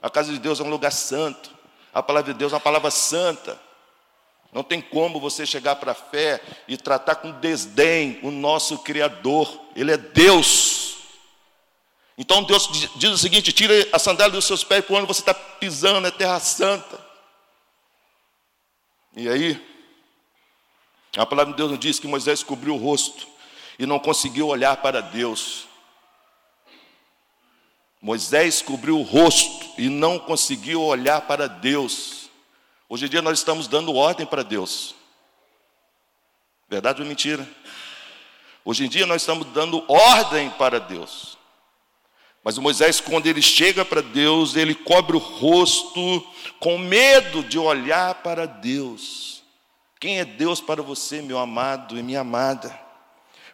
A 0.00 0.08
casa 0.08 0.32
de 0.32 0.38
Deus 0.38 0.60
é 0.60 0.62
um 0.62 0.70
lugar 0.70 0.92
santo. 0.92 1.50
A 1.92 2.02
palavra 2.02 2.32
de 2.32 2.38
Deus 2.38 2.52
é 2.52 2.54
uma 2.54 2.60
palavra 2.60 2.90
santa. 2.90 3.60
Não 4.52 4.62
tem 4.62 4.80
como 4.80 5.20
você 5.20 5.44
chegar 5.44 5.76
para 5.76 5.92
a 5.92 5.94
fé 5.94 6.40
e 6.68 6.76
tratar 6.76 7.16
com 7.16 7.32
desdém 7.32 8.20
o 8.22 8.30
nosso 8.30 8.78
Criador. 8.78 9.60
Ele 9.74 9.92
é 9.92 9.96
Deus. 9.96 10.75
Então 12.18 12.42
Deus 12.42 12.68
diz 12.96 13.10
o 13.10 13.18
seguinte: 13.18 13.52
tira 13.52 13.74
a 13.92 13.98
sandália 13.98 14.32
dos 14.32 14.44
seus 14.44 14.64
pés, 14.64 14.84
quando 14.86 15.06
você 15.06 15.20
está 15.20 15.34
pisando, 15.34 16.06
é 16.06 16.10
terra 16.10 16.40
santa. 16.40 17.04
E 19.14 19.28
aí, 19.28 19.66
a 21.16 21.24
palavra 21.24 21.52
de 21.52 21.56
Deus 21.56 21.70
nos 21.70 21.80
diz 21.80 21.98
que 21.98 22.06
Moisés 22.06 22.42
cobriu 22.42 22.74
o 22.74 22.78
rosto 22.78 23.26
e 23.78 23.86
não 23.86 23.98
conseguiu 23.98 24.48
olhar 24.48 24.76
para 24.78 25.00
Deus. 25.00 25.66
Moisés 28.00 28.62
cobriu 28.62 28.98
o 28.98 29.02
rosto 29.02 29.66
e 29.78 29.88
não 29.88 30.18
conseguiu 30.18 30.82
olhar 30.82 31.22
para 31.22 31.48
Deus. 31.48 32.30
Hoje 32.88 33.06
em 33.06 33.08
dia 33.08 33.22
nós 33.22 33.38
estamos 33.38 33.66
dando 33.66 33.94
ordem 33.94 34.26
para 34.26 34.44
Deus. 34.44 34.94
Verdade 36.68 37.00
ou 37.00 37.08
mentira? 37.08 37.48
Hoje 38.64 38.84
em 38.84 38.88
dia 38.88 39.06
nós 39.06 39.22
estamos 39.22 39.46
dando 39.48 39.84
ordem 39.90 40.50
para 40.50 40.78
Deus. 40.78 41.35
Mas 42.46 42.56
o 42.56 42.62
Moisés, 42.62 43.00
quando 43.00 43.26
ele 43.26 43.42
chega 43.42 43.84
para 43.84 44.00
Deus, 44.00 44.54
ele 44.54 44.72
cobre 44.72 45.16
o 45.16 45.18
rosto 45.18 46.24
com 46.60 46.78
medo 46.78 47.42
de 47.42 47.58
olhar 47.58 48.22
para 48.22 48.46
Deus. 48.46 49.42
Quem 49.98 50.20
é 50.20 50.24
Deus 50.24 50.60
para 50.60 50.80
você, 50.80 51.20
meu 51.20 51.38
amado 51.38 51.98
e 51.98 52.04
minha 52.04 52.20
amada? 52.20 52.70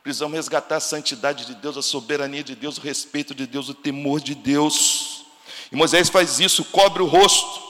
Precisamos 0.03 0.37
resgatar 0.37 0.77
a 0.77 0.81
santidade 0.81 1.47
de 1.47 1.55
Deus, 1.55 1.79
a 1.79 1.81
soberania 1.81 2.45
de 2.45 2.55
Deus, 2.55 2.77
o 2.77 2.83
respeito 2.83 3.35
de 3.35 3.47
Deus, 3.47 3.71
o 3.71 3.75
temor 3.75 4.21
de 4.21 4.35
Deus. 4.35 5.25
E 5.73 5.75
Moisés 5.75 6.11
faz 6.11 6.39
isso, 6.39 6.63
cobre 6.63 7.03
o 7.03 7.07
rosto. 7.07 7.63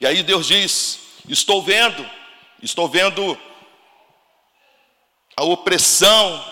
E 0.00 0.08
aí 0.08 0.24
Deus 0.24 0.48
diz: 0.48 0.98
Estou 1.28 1.62
vendo, 1.62 2.04
estou 2.60 2.88
vendo 2.88 3.38
a 5.36 5.44
opressão 5.44 6.44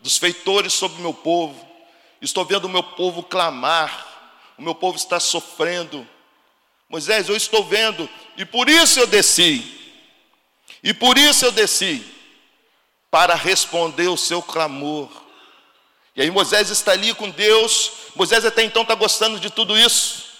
dos 0.00 0.16
feitores 0.16 0.72
sobre 0.72 0.96
o 0.96 1.02
meu 1.02 1.12
povo, 1.12 1.71
estou 2.24 2.44
vendo 2.44 2.66
o 2.66 2.68
meu 2.68 2.82
povo 2.82 3.22
clamar, 3.22 4.06
o 4.56 4.62
meu 4.62 4.74
povo 4.74 4.96
está 4.96 5.18
sofrendo. 5.18 6.06
Moisés, 6.88 7.28
eu 7.28 7.36
estou 7.36 7.64
vendo, 7.64 8.08
e 8.36 8.44
por 8.44 8.68
isso 8.68 9.00
eu 9.00 9.06
desci, 9.06 9.64
e 10.82 10.94
por 10.94 11.18
isso 11.18 11.44
eu 11.44 11.50
desci, 11.50 12.04
para 13.10 13.34
responder 13.34 14.08
o 14.08 14.16
seu 14.16 14.40
clamor. 14.42 15.08
E 16.14 16.22
aí 16.22 16.30
Moisés 16.30 16.70
está 16.70 16.92
ali 16.92 17.14
com 17.14 17.30
Deus, 17.30 17.92
Moisés 18.14 18.44
até 18.44 18.62
então 18.62 18.82
está 18.82 18.94
gostando 18.94 19.40
de 19.40 19.50
tudo 19.50 19.76
isso. 19.76 20.30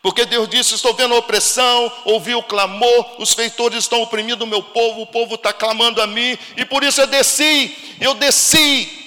Porque 0.00 0.24
Deus 0.24 0.48
disse: 0.48 0.74
Estou 0.74 0.94
vendo 0.94 1.14
a 1.14 1.18
opressão, 1.18 1.92
ouvi 2.04 2.34
o 2.34 2.42
clamor, 2.42 3.20
os 3.20 3.34
feitores 3.34 3.78
estão 3.78 4.00
oprimindo 4.02 4.44
o 4.44 4.46
meu 4.46 4.62
povo, 4.62 5.02
o 5.02 5.06
povo 5.06 5.34
está 5.34 5.52
clamando 5.52 6.00
a 6.00 6.06
mim, 6.06 6.38
e 6.56 6.64
por 6.64 6.84
isso 6.84 7.00
eu 7.00 7.08
desci, 7.08 7.96
eu 8.00 8.14
desci 8.14 9.05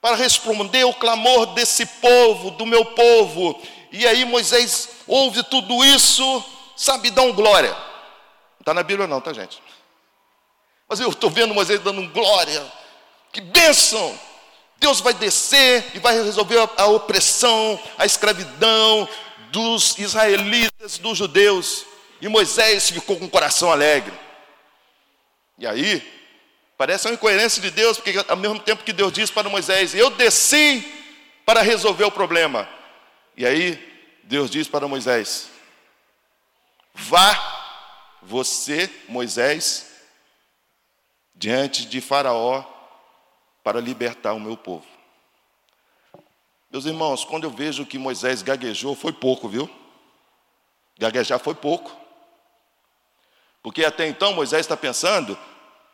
para 0.00 0.16
responder 0.16 0.84
o 0.84 0.94
clamor 0.94 1.46
desse 1.54 1.84
povo, 1.86 2.52
do 2.52 2.64
meu 2.64 2.84
povo. 2.84 3.60
E 3.90 4.06
aí 4.06 4.24
Moisés 4.24 4.88
ouve 5.06 5.42
tudo 5.44 5.84
isso, 5.84 6.44
sabe, 6.76 7.10
dá 7.10 7.22
um 7.22 7.32
glória. 7.32 7.70
Não 7.70 8.60
está 8.60 8.74
na 8.74 8.82
Bíblia, 8.82 9.06
não, 9.06 9.20
tá, 9.20 9.32
gente? 9.32 9.62
Mas 10.88 11.00
eu 11.00 11.10
estou 11.10 11.30
vendo 11.30 11.54
Moisés 11.54 11.80
dando 11.80 12.00
um 12.00 12.08
glória. 12.08 12.64
Que 13.32 13.40
bênção! 13.40 14.18
Deus 14.78 15.00
vai 15.00 15.12
descer 15.12 15.90
e 15.94 15.98
vai 15.98 16.14
resolver 16.22 16.68
a, 16.76 16.86
opressão, 16.86 17.78
a 17.98 18.06
escravidão, 18.06 19.08
dos 19.50 19.98
israelitas, 19.98 20.98
dos 20.98 21.18
judeus. 21.18 21.84
E 22.20 22.28
Moisés 22.28 22.90
ficou 22.90 23.16
com 23.16 23.24
o 23.24 23.30
coração 23.30 23.70
alegre. 23.70 24.14
E 25.58 25.66
aí, 25.66 26.17
parece 26.78 27.08
uma 27.08 27.14
incoerência 27.14 27.60
de 27.60 27.72
Deus, 27.72 27.98
porque 27.98 28.24
ao 28.28 28.36
mesmo 28.36 28.60
tempo 28.60 28.84
que 28.84 28.92
Deus 28.92 29.12
diz 29.12 29.30
para 29.30 29.48
Moisés: 29.48 29.94
Eu 29.94 30.10
desci 30.10 30.80
para 31.44 31.60
resolver 31.60 32.04
o 32.04 32.10
problema. 32.10 32.68
E 33.36 33.44
aí, 33.44 33.76
Deus 34.22 34.48
diz 34.48 34.68
para 34.68 34.86
Moisés: 34.86 35.50
Vá, 36.94 37.36
você, 38.22 38.88
Moisés, 39.08 39.90
diante 41.34 41.84
de 41.84 42.00
Faraó, 42.00 42.64
para 43.64 43.80
libertar 43.80 44.32
o 44.32 44.40
meu 44.40 44.56
povo. 44.56 44.86
Meus 46.70 46.84
irmãos, 46.84 47.24
quando 47.24 47.44
eu 47.44 47.50
vejo 47.50 47.86
que 47.86 47.98
Moisés 47.98 48.42
gaguejou, 48.42 48.94
foi 48.94 49.12
pouco, 49.12 49.48
viu? 49.48 49.68
Gaguejar 50.98 51.38
foi 51.38 51.54
pouco. 51.54 51.96
Porque 53.62 53.84
até 53.84 54.06
então 54.06 54.34
Moisés 54.34 54.60
está 54.60 54.76
pensando 54.76 55.36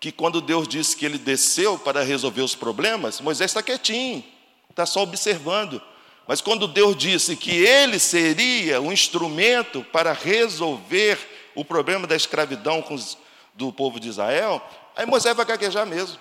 que 0.05 0.13
quando 0.13 0.43
Deus 0.43 0.69
disse 0.69 0.95
que 0.95 1.07
ele 1.07 1.17
desceu 1.17 1.79
para 1.79 2.03
resolver 2.03 2.43
os 2.43 2.55
problemas, 2.55 3.23
Moisés 3.23 3.51
está 3.51 3.63
quietinho, 3.63 4.23
está 4.69 4.85
só 4.85 5.01
observando. 5.01 5.81
Mas 6.29 6.43
quando 6.43 6.69
Deus 6.69 6.95
disse 6.95 7.35
que 7.35 7.65
ele 7.65 7.99
seria 7.99 8.83
o 8.83 8.93
instrumento 8.93 9.83
para 9.83 10.13
resolver 10.13 11.19
o 11.55 11.65
problema 11.65 12.07
da 12.07 12.15
escravidão 12.15 12.85
os, 12.91 13.17
do 13.55 13.73
povo 13.73 13.99
de 13.99 14.11
Israel, 14.11 14.63
aí 14.95 15.07
Moisés 15.07 15.35
vai 15.35 15.47
gaguejar 15.47 15.87
mesmo. 15.87 16.19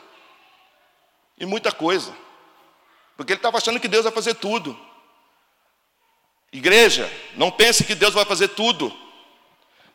E 1.37 1.45
muita 1.45 1.69
coisa. 1.69 2.15
Porque 3.17 3.33
ele 3.33 3.39
estava 3.39 3.57
achando 3.57 3.81
que 3.81 3.89
Deus 3.89 4.05
vai 4.05 4.13
fazer 4.13 4.35
tudo. 4.35 4.79
Igreja, 6.53 7.11
não 7.35 7.51
pense 7.51 7.83
que 7.83 7.95
Deus 7.95 8.13
vai 8.13 8.23
fazer 8.23 8.47
tudo. 8.47 8.97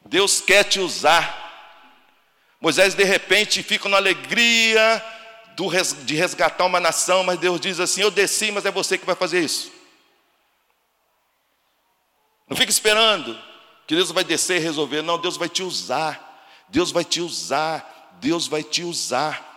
Deus 0.05 0.43
quer 0.43 0.65
te 0.65 0.79
usar. 0.79 1.48
Moisés, 2.61 2.95
de 2.95 3.05
repente, 3.05 3.63
fica 3.63 3.89
na 3.89 3.97
alegria 3.97 5.05
de 6.05 6.15
resgatar 6.15 6.65
uma 6.65 6.79
nação, 6.79 7.25
mas 7.25 7.39
Deus 7.39 7.61
diz 7.61 7.81
assim: 7.81 8.03
Eu 8.03 8.11
desci, 8.11 8.51
mas 8.51 8.65
é 8.65 8.71
você 8.71 8.97
que 8.97 9.07
vai 9.07 9.15
fazer 9.15 9.41
isso. 9.41 9.73
Não 12.49 12.57
fique 12.57 12.71
esperando 12.71 13.39
que 13.87 13.95
Deus 13.95 14.11
vai 14.11 14.25
descer 14.25 14.57
e 14.57 14.65
resolver. 14.65 15.03
Não, 15.03 15.19
Deus 15.19 15.37
vai 15.37 15.49
te 15.49 15.63
usar. 15.63 16.47
Deus 16.69 16.91
vai 16.91 17.05
te 17.05 17.21
usar. 17.21 18.17
Deus 18.21 18.47
vai 18.47 18.63
te 18.63 18.83
usar. 18.83 19.49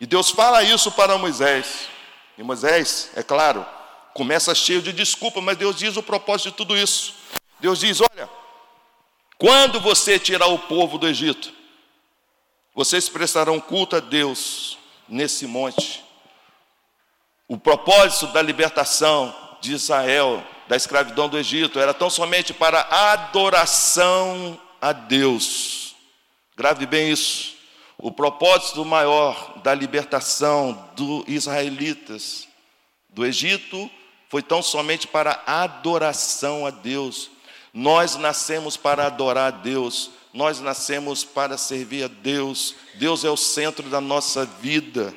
E 0.00 0.06
Deus 0.06 0.30
fala 0.30 0.62
isso 0.62 0.90
para 0.92 1.16
Moisés. 1.16 1.88
E 2.36 2.42
Moisés, 2.42 3.10
é 3.14 3.22
claro, 3.22 3.64
começa 4.12 4.54
cheio 4.54 4.82
de 4.82 4.92
desculpa, 4.92 5.40
mas 5.40 5.56
Deus 5.56 5.76
diz 5.76 5.96
o 5.96 6.02
propósito 6.02 6.50
de 6.50 6.56
tudo 6.56 6.76
isso. 6.76 7.14
Deus 7.60 7.80
diz: 7.80 8.00
Olha, 8.00 8.28
quando 9.38 9.80
você 9.80 10.18
tirar 10.18 10.46
o 10.46 10.58
povo 10.58 10.98
do 10.98 11.06
Egito, 11.06 11.52
vocês 12.74 13.08
prestarão 13.08 13.60
culto 13.60 13.96
a 13.96 14.00
Deus 14.00 14.78
nesse 15.08 15.46
monte. 15.46 16.02
O 17.46 17.56
propósito 17.56 18.26
da 18.28 18.42
libertação 18.42 19.34
de 19.60 19.72
Israel 19.72 20.44
da 20.66 20.76
escravidão 20.76 21.28
do 21.28 21.38
Egito 21.38 21.78
era 21.78 21.92
tão 21.92 22.08
somente 22.08 22.52
para 22.52 22.80
adoração 23.12 24.58
a 24.80 24.92
Deus. 24.92 25.94
Grave 26.56 26.86
bem 26.86 27.10
isso. 27.10 27.54
O 27.98 28.10
propósito 28.10 28.84
maior 28.84 29.58
da 29.62 29.74
libertação 29.74 30.90
dos 30.96 31.24
israelitas 31.28 32.48
do 33.08 33.24
Egito 33.24 33.90
foi 34.28 34.42
tão 34.42 34.62
somente 34.62 35.06
para 35.06 35.42
adoração 35.46 36.66
a 36.66 36.70
Deus. 36.70 37.30
Nós 37.72 38.16
nascemos 38.16 38.76
para 38.76 39.06
adorar 39.06 39.52
a 39.52 39.56
Deus, 39.56 40.10
nós 40.34 40.58
nascemos 40.58 41.22
para 41.22 41.56
servir 41.56 42.02
a 42.02 42.08
Deus. 42.08 42.74
Deus 42.94 43.24
é 43.24 43.30
o 43.30 43.36
centro 43.36 43.88
da 43.88 44.00
nossa 44.00 44.44
vida. 44.44 45.14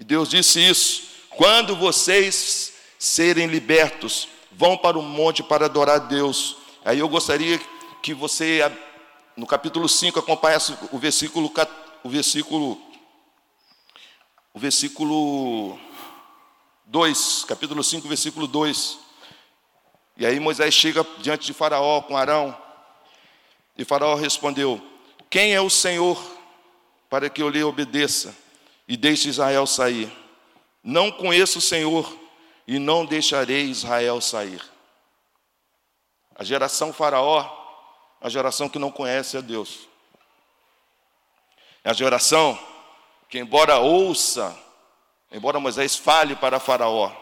E 0.00 0.04
Deus 0.04 0.30
disse 0.30 0.58
isso: 0.58 1.02
quando 1.36 1.76
vocês 1.76 2.72
serem 2.98 3.46
libertos, 3.46 4.26
vão 4.50 4.76
para 4.76 4.98
o 4.98 5.02
monte 5.02 5.42
para 5.42 5.66
adorar 5.66 5.96
a 5.96 5.98
Deus. 5.98 6.56
Aí 6.82 6.98
eu 6.98 7.08
gostaria 7.10 7.60
que 8.02 8.14
você, 8.14 8.60
no 9.36 9.46
capítulo 9.46 9.86
5, 9.86 10.18
acompanhasse 10.18 10.74
o 10.90 10.98
versículo, 10.98 11.52
o 12.02 12.08
versículo, 12.08 12.80
o 14.54 14.58
versículo 14.58 15.78
2, 16.86 17.44
capítulo 17.46 17.84
5, 17.84 18.08
versículo 18.08 18.46
2. 18.46 18.98
E 20.16 20.24
aí 20.24 20.40
Moisés 20.40 20.72
chega 20.72 21.06
diante 21.18 21.46
de 21.46 21.52
Faraó 21.52 22.00
com 22.00 22.16
Arão, 22.16 22.56
e 23.76 23.84
Faraó 23.84 24.14
respondeu: 24.14 24.80
Quem 25.30 25.54
é 25.54 25.60
o 25.60 25.70
Senhor 25.70 26.20
para 27.08 27.28
que 27.30 27.42
eu 27.42 27.48
lhe 27.48 27.62
obedeça 27.62 28.34
e 28.86 28.96
deixe 28.96 29.28
Israel 29.28 29.66
sair? 29.66 30.10
Não 30.82 31.10
conheço 31.10 31.58
o 31.58 31.62
Senhor 31.62 32.18
e 32.66 32.78
não 32.78 33.04
deixarei 33.04 33.64
Israel 33.64 34.20
sair. 34.20 34.62
A 36.34 36.44
geração 36.44 36.92
Faraó, 36.92 37.48
a 38.20 38.28
geração 38.28 38.68
que 38.68 38.78
não 38.78 38.90
conhece 38.90 39.36
a 39.36 39.40
Deus. 39.40 39.88
É 41.84 41.90
a 41.90 41.94
geração 41.94 42.58
que, 43.28 43.38
embora 43.38 43.78
ouça, 43.78 44.56
embora 45.30 45.60
Moisés 45.60 45.96
fale 45.96 46.36
para 46.36 46.60
Faraó, 46.60 47.12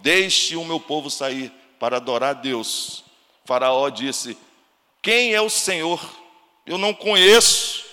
deixe 0.00 0.56
o 0.56 0.64
meu 0.64 0.80
povo 0.80 1.10
sair 1.10 1.52
para 1.78 1.96
adorar 1.96 2.30
a 2.30 2.38
Deus. 2.38 3.04
Faraó 3.44 3.88
disse: 3.88 4.36
Quem 5.06 5.32
é 5.32 5.40
o 5.40 5.48
Senhor? 5.48 6.04
Eu 6.66 6.76
não 6.76 6.92
conheço. 6.92 7.84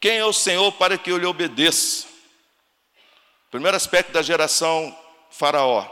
Quem 0.00 0.18
é 0.18 0.24
o 0.24 0.32
Senhor 0.32 0.70
para 0.70 0.96
que 0.96 1.10
eu 1.10 1.18
lhe 1.18 1.26
obedeça? 1.26 2.06
Primeiro 3.50 3.76
aspecto 3.76 4.12
da 4.12 4.22
geração 4.22 4.96
Faraó 5.32 5.84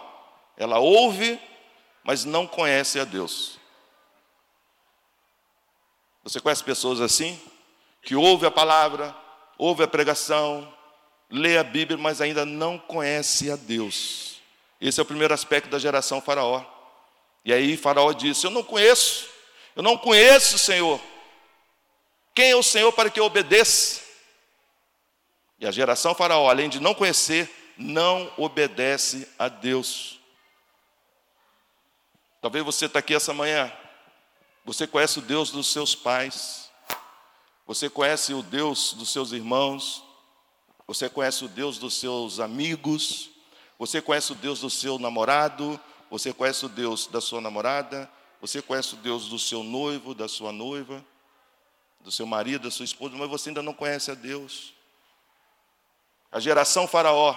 ela 0.56 0.78
ouve, 0.78 1.36
mas 2.04 2.24
não 2.24 2.46
conhece 2.46 3.00
a 3.00 3.04
Deus. 3.04 3.58
Você 6.22 6.40
conhece 6.40 6.62
pessoas 6.62 7.00
assim? 7.00 7.40
Que 8.00 8.14
ouve 8.14 8.46
a 8.46 8.50
palavra, 8.50 9.16
ouve 9.58 9.82
a 9.82 9.88
pregação, 9.88 10.72
lê 11.28 11.58
a 11.58 11.64
Bíblia, 11.64 11.98
mas 11.98 12.20
ainda 12.20 12.46
não 12.46 12.78
conhece 12.78 13.50
a 13.50 13.56
Deus. 13.56 14.36
Esse 14.80 15.00
é 15.00 15.02
o 15.02 15.06
primeiro 15.06 15.34
aspecto 15.34 15.68
da 15.68 15.78
geração 15.80 16.20
Faraó. 16.20 16.64
E 17.44 17.52
aí 17.52 17.76
Faraó 17.76 18.12
disse: 18.12 18.46
Eu 18.46 18.52
não 18.52 18.62
conheço, 18.62 19.34
eu 19.76 19.82
não 19.82 19.98
conheço 19.98 20.56
o 20.56 20.58
Senhor. 20.58 20.98
Quem 22.34 22.50
é 22.50 22.56
o 22.56 22.62
Senhor 22.62 22.90
para 22.92 23.10
que 23.10 23.20
eu 23.20 23.24
obedeça? 23.24 24.00
E 25.58 25.66
a 25.66 25.70
geração 25.70 26.14
Faraó, 26.14 26.48
além 26.48 26.68
de 26.68 26.80
não 26.80 26.94
conhecer, 26.94 27.74
não 27.76 28.32
obedece 28.38 29.28
a 29.38 29.48
Deus. 29.48 30.18
Talvez 32.40 32.64
você 32.64 32.86
está 32.86 33.00
aqui 33.00 33.14
essa 33.14 33.34
manhã, 33.34 33.70
você 34.64 34.86
conhece 34.86 35.18
o 35.18 35.22
Deus 35.22 35.50
dos 35.50 35.66
seus 35.72 35.94
pais, 35.94 36.70
você 37.66 37.90
conhece 37.90 38.32
o 38.32 38.42
Deus 38.42 38.94
dos 38.94 39.12
seus 39.12 39.32
irmãos, 39.32 40.02
você 40.86 41.08
conhece 41.08 41.44
o 41.44 41.48
Deus 41.48 41.78
dos 41.78 41.94
seus 41.98 42.40
amigos, 42.40 43.30
você 43.78 44.00
conhece 44.00 44.32
o 44.32 44.34
Deus 44.34 44.60
do 44.60 44.70
seu 44.70 44.98
namorado, 44.98 45.78
você 46.10 46.32
conhece 46.32 46.64
o 46.64 46.68
Deus 46.68 47.06
da 47.06 47.20
sua 47.20 47.40
namorada, 47.40 48.10
você 48.46 48.62
conhece 48.62 48.94
o 48.94 48.98
Deus 48.98 49.28
do 49.28 49.38
seu 49.38 49.62
noivo, 49.62 50.14
da 50.14 50.28
sua 50.28 50.52
noiva, 50.52 51.04
do 52.00 52.12
seu 52.12 52.26
marido, 52.26 52.64
da 52.64 52.70
sua 52.70 52.84
esposa, 52.84 53.16
mas 53.16 53.28
você 53.28 53.50
ainda 53.50 53.62
não 53.62 53.72
conhece 53.72 54.10
a 54.10 54.14
Deus. 54.14 54.72
A 56.30 56.38
geração 56.38 56.86
Faraó 56.86 57.34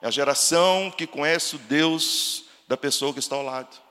é 0.00 0.06
a 0.06 0.10
geração 0.10 0.90
que 0.90 1.06
conhece 1.06 1.56
o 1.56 1.58
Deus 1.58 2.44
da 2.66 2.76
pessoa 2.76 3.12
que 3.12 3.18
está 3.18 3.36
ao 3.36 3.42
lado 3.42 3.86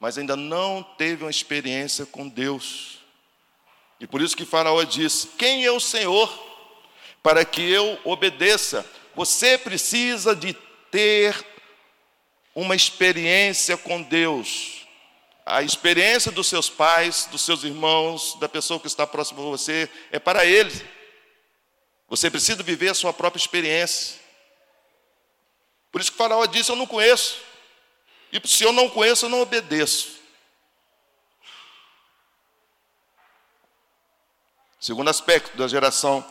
mas 0.00 0.16
ainda 0.16 0.36
não 0.36 0.82
teve 0.82 1.24
uma 1.24 1.30
experiência 1.30 2.06
com 2.06 2.28
Deus. 2.28 2.98
E 3.98 4.06
por 4.06 4.22
isso 4.22 4.36
que 4.36 4.44
Faraó 4.44 4.82
disse: 4.84 5.28
Quem 5.38 5.64
é 5.64 5.72
o 5.72 5.80
Senhor 5.80 6.32
para 7.22 7.44
que 7.44 7.60
eu 7.60 7.98
obedeça? 8.04 8.86
Você 9.14 9.58
precisa 9.58 10.36
de 10.36 10.54
ter 10.90 11.34
uma 12.54 12.76
experiência 12.76 13.76
com 13.76 14.00
Deus. 14.02 14.86
A 15.50 15.62
experiência 15.62 16.30
dos 16.30 16.46
seus 16.46 16.68
pais, 16.68 17.26
dos 17.30 17.40
seus 17.40 17.64
irmãos, 17.64 18.36
da 18.38 18.46
pessoa 18.46 18.78
que 18.78 18.86
está 18.86 19.06
próxima 19.06 19.40
de 19.40 19.48
você, 19.48 19.90
é 20.12 20.18
para 20.18 20.44
eles. 20.44 20.84
Você 22.06 22.30
precisa 22.30 22.62
viver 22.62 22.90
a 22.90 22.94
sua 22.94 23.14
própria 23.14 23.40
experiência. 23.40 24.20
Por 25.90 26.02
isso 26.02 26.12
que 26.12 26.18
Faraó 26.18 26.44
disse: 26.44 26.70
Eu 26.70 26.76
não 26.76 26.86
conheço. 26.86 27.40
E 28.30 28.46
se 28.46 28.62
eu 28.62 28.72
não 28.74 28.90
conheço, 28.90 29.24
eu 29.24 29.30
não 29.30 29.40
obedeço. 29.40 30.18
Segundo 34.78 35.08
aspecto 35.08 35.56
da 35.56 35.66
geração 35.66 36.22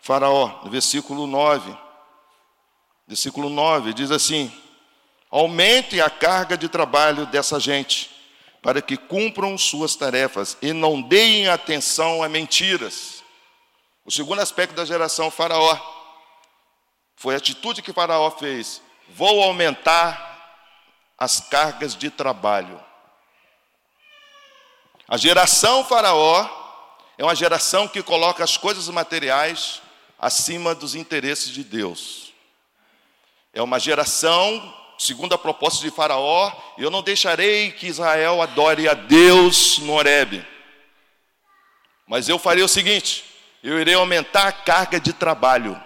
Faraó, 0.00 0.64
no 0.64 0.70
versículo 0.70 1.28
9. 1.28 1.78
Versículo 3.06 3.48
9 3.48 3.94
diz 3.94 4.10
assim: 4.10 4.52
Aumente 5.30 6.00
a 6.00 6.10
carga 6.10 6.58
de 6.58 6.68
trabalho 6.68 7.24
dessa 7.26 7.60
gente, 7.60 8.17
para 8.62 8.82
que 8.82 8.96
cumpram 8.96 9.56
suas 9.56 9.94
tarefas 9.94 10.56
e 10.60 10.72
não 10.72 11.00
deem 11.00 11.48
atenção 11.48 12.22
a 12.22 12.28
mentiras. 12.28 13.22
O 14.04 14.10
segundo 14.10 14.40
aspecto 14.40 14.74
da 14.74 14.84
geração 14.84 15.30
Faraó 15.30 15.78
foi 17.16 17.34
a 17.34 17.38
atitude 17.38 17.82
que 17.82 17.92
Faraó 17.92 18.30
fez: 18.30 18.82
Vou 19.08 19.42
aumentar 19.42 20.28
as 21.18 21.40
cargas 21.40 21.96
de 21.96 22.10
trabalho. 22.10 22.80
A 25.06 25.16
geração 25.16 25.84
Faraó 25.84 26.48
é 27.16 27.24
uma 27.24 27.34
geração 27.34 27.88
que 27.88 28.02
coloca 28.02 28.44
as 28.44 28.56
coisas 28.56 28.88
materiais 28.88 29.82
acima 30.18 30.74
dos 30.74 30.94
interesses 30.94 31.50
de 31.50 31.64
Deus. 31.64 32.32
É 33.52 33.62
uma 33.62 33.80
geração, 33.80 34.74
segundo 34.98 35.34
a 35.34 35.38
proposta 35.38 35.80
de 35.80 35.90
Faraó, 35.90 36.52
eu 36.76 36.90
não 36.90 37.02
deixarei 37.02 37.70
que 37.70 37.86
Israel 37.86 38.42
adore 38.42 38.88
a 38.88 38.94
Deus 38.94 39.78
no 39.78 39.92
Horebe. 39.92 40.44
Mas 42.06 42.28
eu 42.28 42.38
farei 42.38 42.64
o 42.64 42.68
seguinte: 42.68 43.24
eu 43.62 43.80
irei 43.80 43.94
aumentar 43.94 44.48
a 44.48 44.52
carga 44.52 44.98
de 44.98 45.12
trabalho. 45.12 45.80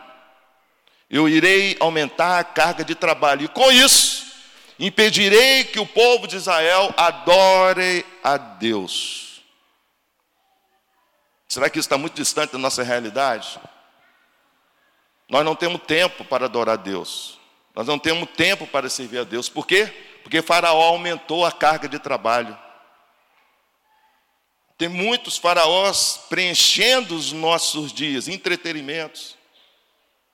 Eu 1.11 1.29
irei 1.29 1.77
aumentar 1.79 2.39
a 2.39 2.45
carga 2.45 2.83
de 2.83 2.95
trabalho. 2.95 3.45
E 3.45 3.49
com 3.49 3.71
isso, 3.71 4.25
impedirei 4.79 5.65
que 5.65 5.79
o 5.79 5.87
povo 5.87 6.27
de 6.27 6.37
Israel 6.37 6.95
adore 6.97 8.07
a 8.25 8.39
Deus. 8.39 9.43
Será 11.47 11.69
que 11.69 11.79
isso 11.79 11.85
está 11.85 11.99
muito 11.99 12.15
distante 12.15 12.53
da 12.53 12.59
nossa 12.59 12.83
realidade? 12.83 13.61
Nós 15.29 15.45
não 15.45 15.55
temos 15.55 15.83
tempo 15.83 16.25
para 16.25 16.47
adorar 16.47 16.79
a 16.79 16.83
Deus. 16.83 17.42
Nós 17.75 17.87
não 17.87 17.99
temos 17.99 18.29
tempo 18.31 18.67
para 18.67 18.89
servir 18.89 19.19
a 19.19 19.25
Deus. 19.25 19.49
Por 19.49 19.67
quê? 19.67 19.87
Porque 20.23 20.43
Faraó 20.43 20.83
aumentou 20.83 21.45
a 21.45 21.53
carga 21.53 21.89
de 21.89 21.99
trabalho. 21.99 22.57
Tem 24.77 24.89
muitos 24.89 25.37
faraós 25.37 26.21
preenchendo 26.29 27.15
os 27.15 27.31
nossos 27.31 27.93
dias, 27.93 28.27
entretenimentos, 28.27 29.37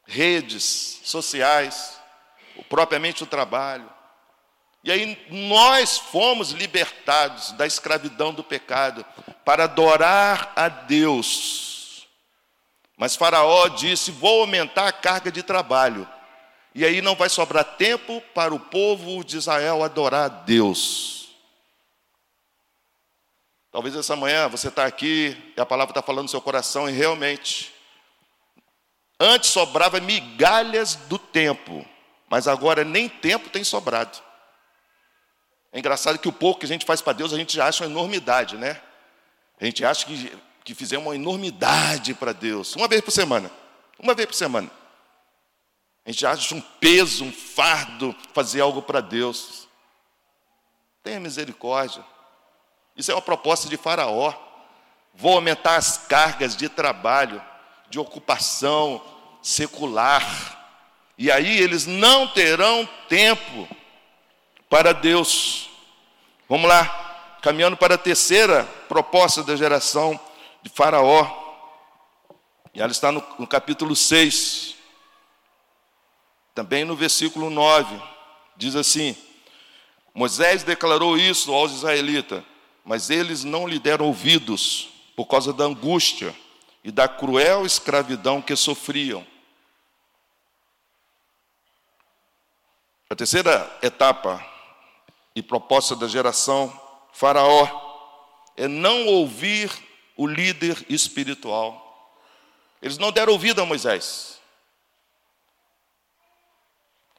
redes 0.07 1.01
sociais, 1.05 2.01
propriamente 2.69 3.23
o 3.23 3.27
trabalho. 3.27 3.89
E 4.83 4.91
aí 4.91 5.19
nós 5.29 5.99
fomos 5.99 6.53
libertados 6.53 7.53
da 7.53 7.67
escravidão 7.67 8.33
do 8.33 8.43
pecado 8.43 9.05
para 9.45 9.65
adorar 9.65 10.53
a 10.57 10.69
Deus. 10.69 12.09
Mas 12.97 13.17
Faraó 13.17 13.69
disse: 13.69 14.11
Vou 14.11 14.41
aumentar 14.41 14.89
a 14.89 14.93
carga 14.93 15.31
de 15.31 15.43
trabalho. 15.43 16.09
E 16.75 16.85
aí 16.85 17.01
não 17.01 17.15
vai 17.15 17.29
sobrar 17.29 17.65
tempo 17.65 18.21
para 18.35 18.55
o 18.55 18.61
povo 18.61 19.25
de 19.25 19.37
Israel 19.37 19.83
adorar 19.83 20.25
a 20.25 20.29
Deus. 20.29 21.19
Talvez 23.71 23.95
essa 23.95 24.17
manhã 24.17 24.49
você 24.49 24.69
está 24.69 24.87
aqui 24.87 25.37
e 25.57 25.61
a 25.61 25.67
palavra 25.67 25.93
está 25.93 26.03
falando 26.03 26.25
no 26.25 26.29
seu 26.29 26.41
coração 26.41 26.89
e 26.89 26.93
realmente, 26.93 27.73
antes 29.21 29.51
sobrava 29.51 30.01
migalhas 30.01 30.95
do 30.95 31.19
tempo, 31.19 31.87
mas 32.29 32.49
agora 32.49 32.83
nem 32.85 33.09
tempo 33.09 33.51
tem 33.51 33.63
sobrado. 33.63 34.19
É 35.71 35.79
engraçado 35.79 36.19
que 36.19 36.29
o 36.29 36.33
pouco 36.33 36.61
que 36.61 36.67
a 36.67 36.69
gente 36.69 36.87
faz 36.87 37.03
para 37.03 37.13
Deus 37.13 37.33
a 37.33 37.37
gente 37.37 37.61
acha 37.61 37.85
uma 37.85 37.91
enormidade, 37.91 38.57
né? 38.57 38.81
A 39.61 39.65
gente 39.65 39.85
acha 39.85 40.07
que, 40.07 40.33
que 40.65 40.75
fizemos 40.75 41.07
uma 41.07 41.15
enormidade 41.15 42.15
para 42.15 42.33
Deus, 42.33 42.75
uma 42.75 42.89
vez 42.89 43.03
por 43.03 43.11
semana, 43.11 43.51
uma 43.99 44.15
vez 44.15 44.27
por 44.27 44.35
semana. 44.35 44.71
A 46.09 46.11
gente 46.11 46.25
acha 46.25 46.55
um 46.55 46.61
peso, 46.81 47.23
um 47.23 47.31
fardo 47.31 48.17
fazer 48.33 48.63
algo 48.63 48.81
para 48.81 49.03
Deus. 49.03 49.69
Tenha 51.03 51.21
misericórdia. 51.21 52.03
Isso 52.97 53.11
é 53.11 53.15
uma 53.15 53.21
proposta 53.21 53.69
de 53.69 53.77
Faraó. 53.77 54.33
Vou 55.13 55.35
aumentar 55.35 55.77
as 55.77 55.99
cargas 55.99 56.57
de 56.57 56.67
trabalho, 56.67 57.45
de 57.91 57.99
ocupação 57.99 59.05
secular. 59.43 60.25
E 61.19 61.31
aí 61.31 61.61
eles 61.61 61.85
não 61.85 62.27
terão 62.27 62.89
tempo 63.07 63.69
para 64.67 64.95
Deus. 64.95 65.69
Vamos 66.49 66.71
lá, 66.71 67.37
caminhando 67.43 67.77
para 67.77 67.97
a 67.97 67.99
terceira 67.99 68.65
proposta 68.89 69.43
da 69.43 69.55
geração 69.55 70.19
de 70.63 70.71
Faraó. 70.71 71.31
E 72.73 72.81
ela 72.81 72.93
está 72.93 73.13
no, 73.13 73.23
no 73.39 73.47
capítulo 73.47 73.95
6. 73.95 74.78
Também 76.59 76.85
no 76.85 76.97
versículo 76.97 77.51
9, 77.51 78.03
diz 78.57 78.75
assim: 78.75 79.17
Moisés 80.13 80.65
declarou 80.65 81.17
isso 81.17 81.55
aos 81.55 81.71
israelitas, 81.71 82.43
mas 82.85 83.11
eles 83.11 83.45
não 83.45 83.65
lhe 83.65 83.79
deram 83.79 84.07
ouvidos 84.07 84.89
por 85.15 85.27
causa 85.27 85.53
da 85.53 85.63
angústia 85.63 86.35
e 86.83 86.91
da 86.91 87.07
cruel 87.07 87.65
escravidão 87.65 88.43
que 88.43 88.57
sofriam. 88.57 89.25
A 93.09 93.15
terceira 93.15 93.79
etapa 93.81 94.45
e 95.37 95.41
proposta 95.45 95.95
da 95.95 96.09
geração 96.09 96.73
Faraó 97.13 97.69
é 98.57 98.67
não 98.67 99.07
ouvir 99.07 99.71
o 100.17 100.27
líder 100.27 100.85
espiritual. 100.89 102.19
Eles 102.83 102.99
não 102.99 103.13
deram 103.13 103.33
ouvido 103.33 103.63
a 103.63 103.65
Moisés. 103.65 104.38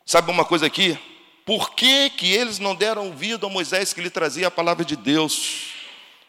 Sabe 0.10 0.32
uma 0.32 0.44
coisa 0.44 0.66
aqui? 0.66 0.98
Por 1.46 1.76
que, 1.76 2.10
que 2.10 2.34
eles 2.34 2.58
não 2.58 2.74
deram 2.74 3.06
ouvido 3.06 3.46
a 3.46 3.50
Moisés 3.50 3.94
que 3.94 4.02
lhe 4.02 4.10
trazia 4.10 4.48
a 4.48 4.52
palavra 4.52 4.84
de 4.84 4.96
Deus? 4.96 5.76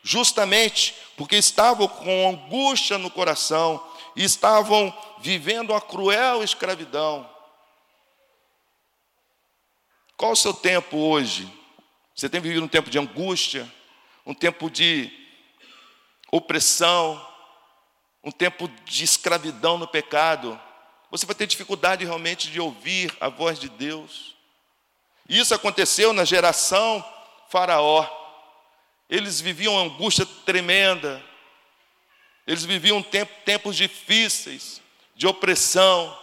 Justamente 0.03 0.95
porque 1.17 1.37
estavam 1.37 1.89
com 1.89 2.29
angústia 2.29 2.99
no 2.99 3.11
coração 3.11 3.83
estavam 4.15 4.95
vivendo 5.23 5.73
a 5.73 5.81
cruel 5.81 6.45
escravidão. 6.45 7.27
Qual 10.15 10.33
o 10.33 10.37
seu 10.37 10.53
tempo 10.53 10.99
hoje? 10.99 11.51
Você 12.15 12.29
tem 12.29 12.39
vivido 12.39 12.63
um 12.63 12.69
tempo 12.69 12.91
de 12.91 12.99
angústia, 12.99 13.67
um 14.27 14.35
tempo 14.35 14.69
de 14.69 15.11
opressão, 16.31 17.27
um 18.23 18.31
tempo 18.31 18.69
de 18.85 19.05
escravidão 19.05 19.79
no 19.79 19.89
pecado? 19.89 20.61
Você 21.11 21.27
vai 21.27 21.35
ter 21.35 21.47
dificuldade 21.47 22.05
realmente 22.05 22.51
de 22.51 22.61
ouvir 22.61 23.13
a 23.21 23.29
voz 23.29 23.59
de 23.59 23.69
Deus. 23.69 24.37
Isso 25.29 25.55
aconteceu 25.55 26.13
na 26.13 26.25
geração 26.25 27.05
Faraó. 27.49 28.09
Eles 29.09 29.41
viviam 29.41 29.75
uma 29.75 29.83
angústia 29.83 30.25
tremenda. 30.47 31.23
Eles 32.47 32.65
viviam 32.65 33.03
tempo, 33.03 33.33
tempos 33.45 33.77
difíceis, 33.77 34.81
de 35.17 35.27
opressão. 35.27 36.17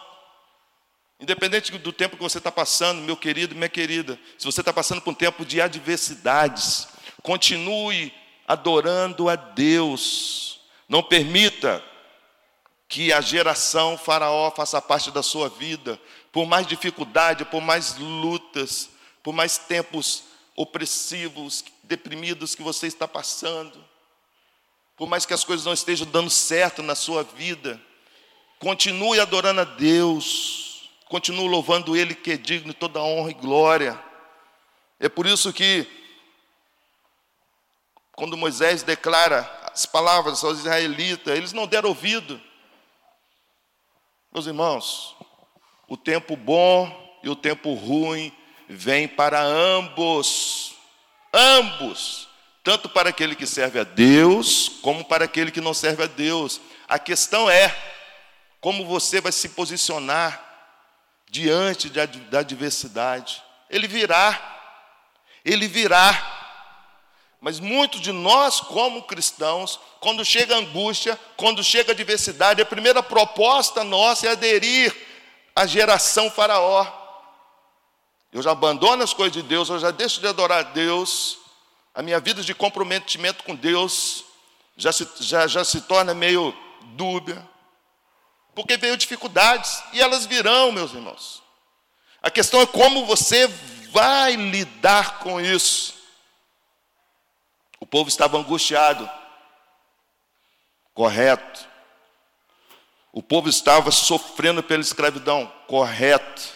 Independente 1.20 1.72
do 1.78 1.92
tempo 1.92 2.16
que 2.16 2.24
você 2.24 2.38
está 2.38 2.52
passando, 2.52 3.02
meu 3.02 3.18
querido 3.18 3.56
minha 3.56 3.70
querida, 3.70 4.18
se 4.38 4.46
você 4.46 4.62
está 4.62 4.72
passando 4.72 5.02
por 5.02 5.12
um 5.12 5.16
tempo 5.16 5.46
de 5.46 5.60
adversidades, 5.60 6.88
continue 7.24 8.14
adorando 8.48 9.28
a 9.28 9.36
Deus. 9.36 10.62
Não 10.88 11.04
permita 11.04 11.84
que 12.88 13.12
a 13.12 13.20
geração 13.20 13.98
Faraó 13.98 14.50
faça 14.52 14.82
parte 14.82 15.12
da 15.12 15.22
sua 15.22 15.50
vida, 15.50 16.00
por 16.32 16.46
mais 16.46 16.66
dificuldade, 16.66 17.44
por 17.46 17.62
mais 17.62 17.98
lutas, 17.98 18.90
por 19.22 19.34
mais 19.34 19.58
tempos 19.58 20.24
opressivos, 20.56 21.66
deprimidos 21.84 22.56
que 22.56 22.64
você 22.64 22.88
está 22.88 23.08
passando, 23.08 23.84
por 24.96 25.08
mais 25.08 25.26
que 25.26 25.34
as 25.34 25.44
coisas 25.44 25.66
não 25.66 25.74
estejam 25.74 26.08
dando 26.08 26.30
certo 26.30 26.82
na 26.82 26.96
sua 26.96 27.24
vida, 27.24 27.80
continue 28.58 29.20
adorando 29.20 29.62
a 29.62 29.66
Deus, 29.66 30.90
continue 31.06 31.48
louvando 31.48 31.96
Ele 31.96 32.16
que 32.16 32.32
é 32.32 32.38
digno 32.38 32.74
de 32.74 32.80
toda 32.80 33.02
honra 33.02 33.32
e 33.32 33.36
glória. 33.36 34.00
É 35.00 35.08
por 35.08 35.28
isso 35.28 35.54
que, 35.54 35.86
quando 38.14 38.36
Moisés 38.36 38.82
declara 38.82 39.42
as 39.72 39.86
palavras 39.86 40.44
aos 40.44 40.60
israelitas, 40.60 41.38
eles 41.38 41.54
não 41.54 41.68
deram 41.68 41.90
ouvido, 41.90 42.42
meus 44.38 44.46
irmãos, 44.46 45.16
o 45.88 45.98
tempo 45.98 46.36
bom 46.36 47.20
e 47.24 47.30
o 47.30 47.36
tempo 47.36 47.74
ruim 47.74 48.32
vem 48.70 49.08
para 49.08 49.42
ambos. 49.42 50.76
Ambos. 51.34 52.28
Tanto 52.64 52.88
para 52.88 53.10
aquele 53.10 53.36
que 53.36 53.48
serve 53.48 53.80
a 53.80 53.84
Deus, 53.84 54.70
como 54.84 55.04
para 55.04 55.26
aquele 55.26 55.50
que 55.50 55.60
não 55.60 55.74
serve 55.74 56.04
a 56.04 56.06
Deus. 56.06 56.62
A 56.88 57.00
questão 57.00 57.50
é 57.50 57.76
como 58.62 58.86
você 58.86 59.20
vai 59.20 59.32
se 59.32 59.50
posicionar 59.50 60.40
diante 61.28 61.90
da 61.90 62.40
adversidade. 62.40 63.42
Ele 63.72 63.88
virá, 63.88 64.40
ele 65.44 65.68
virá. 65.68 66.37
Mas 67.40 67.60
muitos 67.60 68.02
de 68.02 68.12
nós, 68.12 68.60
como 68.60 69.04
cristãos, 69.04 69.80
quando 70.00 70.26
chega 70.26 70.56
angústia, 70.56 71.20
quando 71.36 71.64
chega 71.64 71.92
adversidade, 71.92 72.62
a 72.62 72.66
primeira 72.66 73.04
proposta 73.04 73.84
nossa 73.84 74.28
é 74.28 74.32
aderir 74.32 74.96
à 75.56 75.66
geração 75.66 76.32
faraó. 76.32 76.86
Eu 78.34 78.42
já 78.42 78.52
abandono 78.52 79.04
as 79.04 79.14
coisas 79.14 79.34
de 79.34 79.44
Deus, 79.44 79.70
eu 79.70 79.80
já 79.80 79.92
deixo 79.92 80.20
de 80.20 80.28
adorar 80.28 80.60
a 80.60 80.70
Deus, 80.70 81.38
a 81.94 82.02
minha 82.02 82.20
vida 82.20 82.42
de 82.42 82.54
comprometimento 82.54 83.44
com 83.44 83.56
Deus 83.56 84.24
já 84.78 84.92
se, 84.92 85.08
já, 85.20 85.48
já 85.48 85.66
se 85.66 85.82
torna 85.82 86.14
meio 86.14 86.56
dúbia, 86.96 87.44
porque 88.54 88.78
veio 88.78 88.96
dificuldades, 88.96 89.82
e 89.94 90.00
elas 90.00 90.26
virão, 90.26 90.72
meus 90.72 90.94
irmãos. 90.94 91.42
A 92.22 92.30
questão 92.30 92.62
é 92.62 92.66
como 92.66 93.06
você 93.06 93.48
vai 93.92 94.36
lidar 94.36 95.20
com 95.20 95.42
isso. 95.42 95.97
O 97.80 97.86
povo 97.86 98.10
estava 98.10 98.38
angustiado, 98.38 99.10
correto. 100.94 101.68
O 103.12 103.22
povo 103.22 103.50
estava 103.50 103.92
sofrendo 103.92 104.62
pela 104.62 104.82
escravidão, 104.82 105.52
correto. 105.68 106.54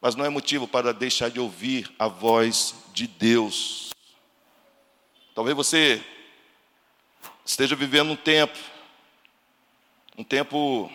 Mas 0.00 0.14
não 0.14 0.24
é 0.24 0.28
motivo 0.28 0.66
para 0.68 0.92
deixar 0.92 1.30
de 1.30 1.40
ouvir 1.40 1.90
a 1.98 2.08
voz 2.08 2.74
de 2.92 3.06
Deus. 3.06 3.90
Talvez 5.34 5.56
você 5.56 6.04
esteja 7.44 7.76
vivendo 7.76 8.10
um 8.10 8.16
tempo, 8.16 8.58
um 10.16 10.24
tempo 10.24 10.90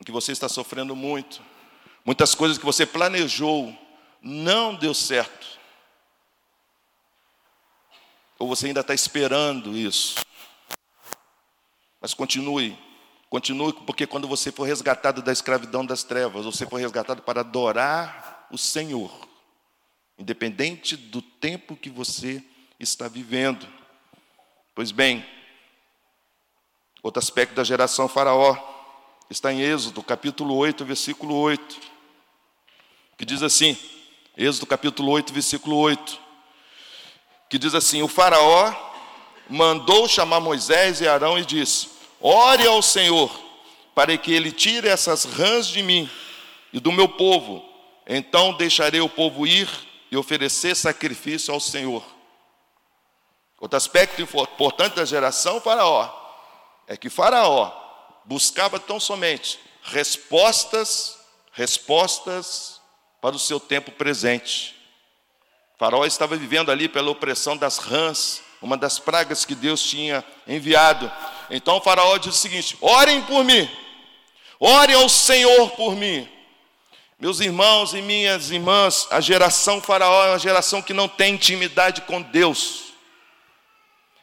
em 0.00 0.04
que 0.04 0.12
você 0.12 0.32
está 0.32 0.48
sofrendo 0.48 0.94
muito, 0.94 1.40
muitas 2.04 2.34
coisas 2.34 2.58
que 2.58 2.64
você 2.64 2.84
planejou 2.84 3.76
não 4.20 4.74
deu 4.74 4.92
certo. 4.92 5.63
Ou 8.44 8.48
você 8.48 8.66
ainda 8.66 8.82
está 8.82 8.92
esperando 8.92 9.74
isso? 9.74 10.16
Mas 11.98 12.12
continue, 12.12 12.76
continue, 13.30 13.72
porque 13.86 14.06
quando 14.06 14.28
você 14.28 14.52
for 14.52 14.64
resgatado 14.64 15.22
da 15.22 15.32
escravidão 15.32 15.84
das 15.84 16.04
trevas, 16.04 16.44
você 16.44 16.66
for 16.66 16.76
resgatado 16.76 17.22
para 17.22 17.40
adorar 17.40 18.46
o 18.52 18.58
Senhor, 18.58 19.10
independente 20.18 20.94
do 20.94 21.22
tempo 21.22 21.74
que 21.74 21.88
você 21.88 22.44
está 22.78 23.08
vivendo. 23.08 23.66
Pois 24.74 24.90
bem, 24.90 25.24
outro 27.02 27.20
aspecto 27.20 27.54
da 27.54 27.64
geração 27.64 28.06
Faraó 28.08 28.58
está 29.30 29.50
em 29.54 29.62
Êxodo, 29.62 30.02
capítulo 30.02 30.54
8, 30.54 30.84
versículo 30.84 31.34
8, 31.34 31.80
que 33.16 33.24
diz 33.24 33.42
assim: 33.42 33.74
Êxodo, 34.36 34.66
capítulo 34.66 35.10
8, 35.12 35.32
versículo 35.32 35.76
8 35.76 36.23
que 37.54 37.58
diz 37.58 37.72
assim: 37.72 38.02
O 38.02 38.08
Faraó 38.08 38.74
mandou 39.48 40.08
chamar 40.08 40.40
Moisés 40.40 41.00
e 41.00 41.06
Arão 41.06 41.38
e 41.38 41.44
disse: 41.44 41.88
Ore 42.20 42.66
ao 42.66 42.82
Senhor, 42.82 43.30
para 43.94 44.18
que 44.18 44.32
ele 44.32 44.50
tire 44.50 44.88
essas 44.88 45.24
rãs 45.24 45.68
de 45.68 45.80
mim 45.80 46.10
e 46.72 46.80
do 46.80 46.90
meu 46.90 47.08
povo. 47.08 47.64
Então 48.08 48.54
deixarei 48.54 49.00
o 49.00 49.08
povo 49.08 49.46
ir 49.46 49.68
e 50.10 50.16
oferecer 50.16 50.74
sacrifício 50.74 51.54
ao 51.54 51.60
Senhor. 51.60 52.02
Outro 53.60 53.76
aspecto 53.76 54.20
importante 54.20 54.96
da 54.96 55.04
geração 55.04 55.60
Faraó 55.60 56.10
é 56.88 56.96
que 56.96 57.08
Faraó 57.08 57.70
buscava 58.24 58.80
tão 58.80 58.98
somente 58.98 59.60
respostas, 59.80 61.16
respostas 61.52 62.80
para 63.20 63.36
o 63.36 63.38
seu 63.38 63.60
tempo 63.60 63.92
presente. 63.92 64.83
Faraó 65.76 66.04
estava 66.04 66.36
vivendo 66.36 66.70
ali 66.70 66.88
pela 66.88 67.10
opressão 67.10 67.56
das 67.56 67.78
rãs, 67.78 68.42
uma 68.62 68.76
das 68.76 68.98
pragas 68.98 69.44
que 69.44 69.54
Deus 69.54 69.82
tinha 69.82 70.24
enviado. 70.46 71.10
Então 71.50 71.80
Faraó 71.80 72.16
diz 72.16 72.34
o 72.34 72.38
seguinte: 72.38 72.76
orem 72.80 73.20
por 73.22 73.44
mim, 73.44 73.68
orem 74.58 74.94
ao 74.96 75.08
Senhor 75.08 75.70
por 75.70 75.96
mim. 75.96 76.28
Meus 77.18 77.40
irmãos 77.40 77.94
e 77.94 78.02
minhas 78.02 78.50
irmãs, 78.50 79.06
a 79.10 79.20
geração 79.20 79.80
Faraó 79.80 80.26
é 80.26 80.30
uma 80.30 80.38
geração 80.38 80.82
que 80.82 80.92
não 80.92 81.08
tem 81.08 81.34
intimidade 81.34 82.02
com 82.02 82.20
Deus. 82.20 82.92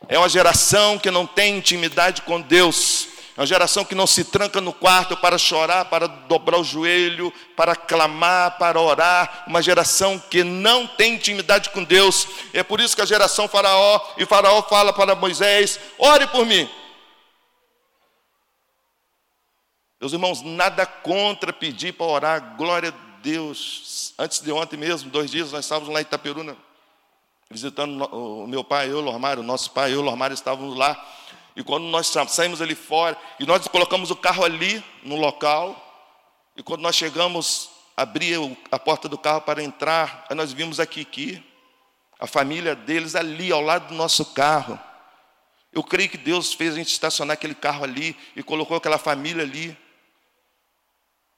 É 0.07 0.17
uma 0.17 0.29
geração 0.29 0.97
que 0.97 1.11
não 1.11 1.25
tem 1.25 1.57
intimidade 1.57 2.21
com 2.23 2.41
Deus. 2.41 3.07
É 3.35 3.39
uma 3.39 3.47
geração 3.47 3.85
que 3.85 3.95
não 3.95 4.05
se 4.05 4.25
tranca 4.25 4.59
no 4.59 4.73
quarto 4.73 5.15
para 5.15 5.37
chorar, 5.37 5.85
para 5.85 6.05
dobrar 6.07 6.59
o 6.59 6.63
joelho, 6.63 7.31
para 7.55 7.75
clamar, 7.75 8.57
para 8.57 8.79
orar. 8.79 9.45
Uma 9.47 9.61
geração 9.61 10.19
que 10.19 10.43
não 10.43 10.85
tem 10.85 11.15
intimidade 11.15 11.69
com 11.69 11.83
Deus. 11.83 12.27
É 12.53 12.61
por 12.61 12.81
isso 12.81 12.95
que 12.95 13.01
a 13.01 13.05
geração 13.05 13.47
Faraó, 13.47 14.01
e 14.17 14.25
Faraó 14.25 14.61
fala 14.63 14.91
para 14.91 15.15
Moisés: 15.15 15.79
ore 15.97 16.27
por 16.27 16.45
mim. 16.45 16.69
Meus 20.01 20.13
irmãos, 20.13 20.41
nada 20.41 20.85
contra 20.85 21.53
pedir 21.53 21.93
para 21.93 22.07
orar, 22.07 22.55
glória 22.57 22.89
a 22.89 23.21
Deus. 23.21 24.13
Antes 24.17 24.39
de 24.41 24.51
ontem 24.51 24.75
mesmo, 24.75 25.11
dois 25.11 25.29
dias, 25.29 25.51
nós 25.51 25.63
estávamos 25.63 25.93
lá 25.93 25.99
em 25.99 26.01
Itaperuna, 26.01 26.57
visitando 27.49 28.03
o 28.05 28.47
meu 28.47 28.63
pai, 28.63 28.89
eu, 28.89 28.99
Lormário, 28.99 29.43
nosso 29.43 29.69
pai, 29.69 29.93
eu, 29.93 30.01
Lormário, 30.01 30.33
estávamos 30.33 30.75
lá. 30.75 30.99
E 31.55 31.63
quando 31.63 31.83
nós 31.83 32.11
saímos 32.29 32.61
ali 32.61 32.75
fora, 32.75 33.17
e 33.39 33.45
nós 33.45 33.67
colocamos 33.67 34.09
o 34.11 34.15
carro 34.15 34.43
ali 34.43 34.83
no 35.03 35.15
local, 35.15 35.75
e 36.55 36.63
quando 36.63 36.81
nós 36.81 36.95
chegamos, 36.95 37.69
abria 37.95 38.37
a 38.71 38.79
porta 38.79 39.07
do 39.09 39.17
carro 39.17 39.41
para 39.41 39.63
entrar, 39.63 40.25
aí 40.29 40.35
nós 40.35 40.53
vimos 40.53 40.79
a 40.79 40.85
Kiki, 40.85 41.43
a 42.19 42.27
família 42.27 42.75
deles 42.75 43.15
ali 43.15 43.51
ao 43.51 43.61
lado 43.61 43.87
do 43.87 43.95
nosso 43.95 44.25
carro. 44.33 44.79
Eu 45.73 45.83
creio 45.83 46.09
que 46.09 46.17
Deus 46.17 46.53
fez 46.53 46.73
a 46.73 46.77
gente 46.77 46.89
estacionar 46.89 47.33
aquele 47.33 47.55
carro 47.55 47.83
ali 47.83 48.15
e 48.35 48.43
colocou 48.43 48.77
aquela 48.77 48.97
família 48.97 49.43
ali, 49.43 49.77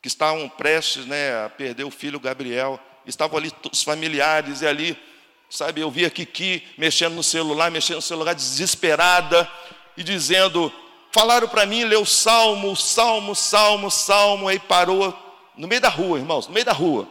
que 0.02 0.08
estavam 0.08 0.49
prestes 0.49 1.06
né, 1.06 1.45
a 1.45 1.49
perder 1.49 1.86
o 1.86 1.91
filho 1.91 2.19
Gabriel. 2.19 2.80
Estavam 3.06 3.38
ali 3.38 3.52
os 3.71 3.84
familiares 3.84 4.62
e 4.62 4.67
ali, 4.67 4.99
sabe, 5.49 5.82
eu 5.82 5.89
vi 5.89 6.06
a 6.06 6.10
Kiki 6.10 6.67
mexendo 6.78 7.13
no 7.13 7.23
celular, 7.23 7.71
mexendo 7.71 7.97
no 7.97 8.02
celular 8.02 8.34
desesperada, 8.34 9.49
e 9.97 10.03
dizendo, 10.03 10.71
falaram 11.12 11.47
para 11.47 11.65
mim, 11.65 11.84
leu 11.84 12.06
salmo, 12.06 12.75
salmo, 12.75 13.36
salmo, 13.36 13.91
salmo, 13.91 14.47
aí 14.47 14.60
parou 14.60 15.17
no 15.56 15.67
meio 15.67 15.82
da 15.82 15.89
rua, 15.89 16.17
irmãos, 16.17 16.47
no 16.47 16.53
meio 16.53 16.65
da 16.65 16.73
rua. 16.73 17.08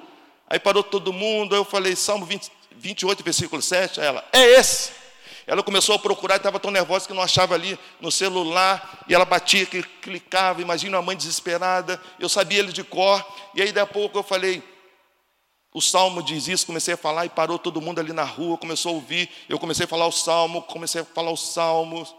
Aí 0.49 0.59
parou 0.59 0.83
todo 0.83 1.12
mundo, 1.12 1.55
eu 1.55 1.64
falei, 1.64 1.97
Salmo 1.97 2.27
20, 2.27 2.51
28, 2.77 3.25
versículo 3.25 3.62
7, 3.62 4.01
aí 4.01 4.07
ela, 4.07 4.25
é 4.33 4.59
esse. 4.59 4.92
Ela 5.47 5.62
começou 5.62 5.95
a 5.95 5.99
procurar, 5.99 6.37
estava 6.37 6.61
tão 6.61 6.71
nervosa 6.71 7.07
que 7.07 7.14
não 7.14 7.23
achava 7.23 7.55
ali 7.55 7.79
no 8.01 8.12
celular, 8.12 9.05
e 9.09 9.14
ela 9.14 9.25
batia, 9.25 9.66
clicava, 9.66 10.61
imagina 10.61 10.99
uma 10.99 11.03
mãe 11.03 11.16
desesperada, 11.16 12.01
eu 12.18 12.29
sabia 12.29 12.59
ele 12.59 12.73
de 12.73 12.85
cor, 12.85 13.25
e 13.55 13.62
aí 13.62 13.73
daí 13.73 13.83
a 13.83 13.87
pouco 13.87 14.18
eu 14.18 14.23
falei, 14.23 14.62
o 15.75 15.81
salmo 15.81 16.23
diz 16.23 16.49
isso, 16.49 16.66
comecei 16.66 16.95
a 16.95 16.99
falar 16.99 17.25
e 17.25 17.31
parou 17.31 17.59
todo 17.59 17.81
mundo 17.81 17.99
ali 17.99 18.12
na 18.12 18.25
rua, 18.25 18.59
começou 18.59 18.92
a 18.92 18.95
ouvir, 18.95 19.31
eu 19.49 19.59
comecei 19.59 19.85
a 19.85 19.88
falar 19.88 20.07
o 20.07 20.12
salmo, 20.12 20.62
comecei 20.62 21.01
a 21.01 21.05
falar 21.05 21.33
os 21.33 21.53
salmos, 21.53 22.14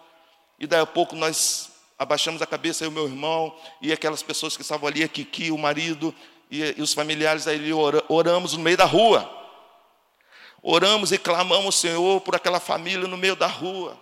e 0.63 0.67
daí 0.67 0.79
a 0.79 0.85
pouco 0.85 1.13
nós 1.13 1.71
abaixamos 1.99 2.41
a 2.41 2.47
cabeça, 2.47 2.85
e 2.85 2.89
meu 2.89 3.03
irmão, 3.03 3.53
e 3.81 3.91
aquelas 3.91 4.23
pessoas 4.23 4.55
que 4.55 4.61
estavam 4.61 4.87
ali, 4.87 5.03
a 5.03 5.09
Kiki, 5.09 5.51
o 5.51 5.57
marido, 5.57 6.15
e, 6.49 6.73
e 6.77 6.81
os 6.81 6.93
familiares, 6.93 7.47
aí 7.47 7.69
oramos 8.07 8.53
no 8.53 8.59
meio 8.59 8.77
da 8.77 8.85
rua. 8.85 9.29
Oramos 10.61 11.11
e 11.11 11.17
clamamos 11.17 11.75
Senhor 11.75 12.21
por 12.21 12.33
aquela 12.33 12.61
família 12.61 13.05
no 13.09 13.17
meio 13.17 13.35
da 13.35 13.45
rua. 13.45 14.01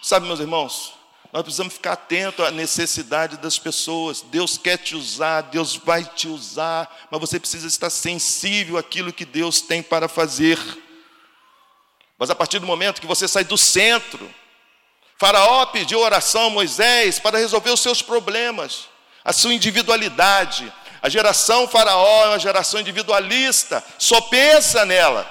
Sabe, 0.00 0.26
meus 0.26 0.40
irmãos, 0.40 0.94
nós 1.30 1.42
precisamos 1.42 1.74
ficar 1.74 1.92
atentos 1.92 2.46
à 2.46 2.50
necessidade 2.50 3.36
das 3.36 3.58
pessoas. 3.58 4.22
Deus 4.22 4.56
quer 4.56 4.78
te 4.78 4.96
usar, 4.96 5.42
Deus 5.42 5.76
vai 5.76 6.02
te 6.02 6.28
usar, 6.28 7.08
mas 7.10 7.20
você 7.20 7.38
precisa 7.38 7.66
estar 7.66 7.90
sensível 7.90 8.78
àquilo 8.78 9.12
que 9.12 9.26
Deus 9.26 9.60
tem 9.60 9.82
para 9.82 10.08
fazer. 10.08 10.58
Mas 12.22 12.30
a 12.30 12.36
partir 12.36 12.60
do 12.60 12.66
momento 12.68 13.00
que 13.00 13.06
você 13.08 13.26
sai 13.26 13.42
do 13.42 13.58
centro, 13.58 14.32
Faraó 15.18 15.66
pediu 15.66 15.98
oração 15.98 16.46
a 16.46 16.50
Moisés 16.50 17.18
para 17.18 17.36
resolver 17.36 17.70
os 17.70 17.80
seus 17.80 18.00
problemas, 18.00 18.88
a 19.24 19.32
sua 19.32 19.52
individualidade. 19.52 20.72
A 21.02 21.08
geração 21.08 21.66
Faraó 21.66 22.26
é 22.26 22.28
uma 22.28 22.38
geração 22.38 22.78
individualista, 22.78 23.82
só 23.98 24.20
pensa 24.20 24.84
nela. 24.84 25.28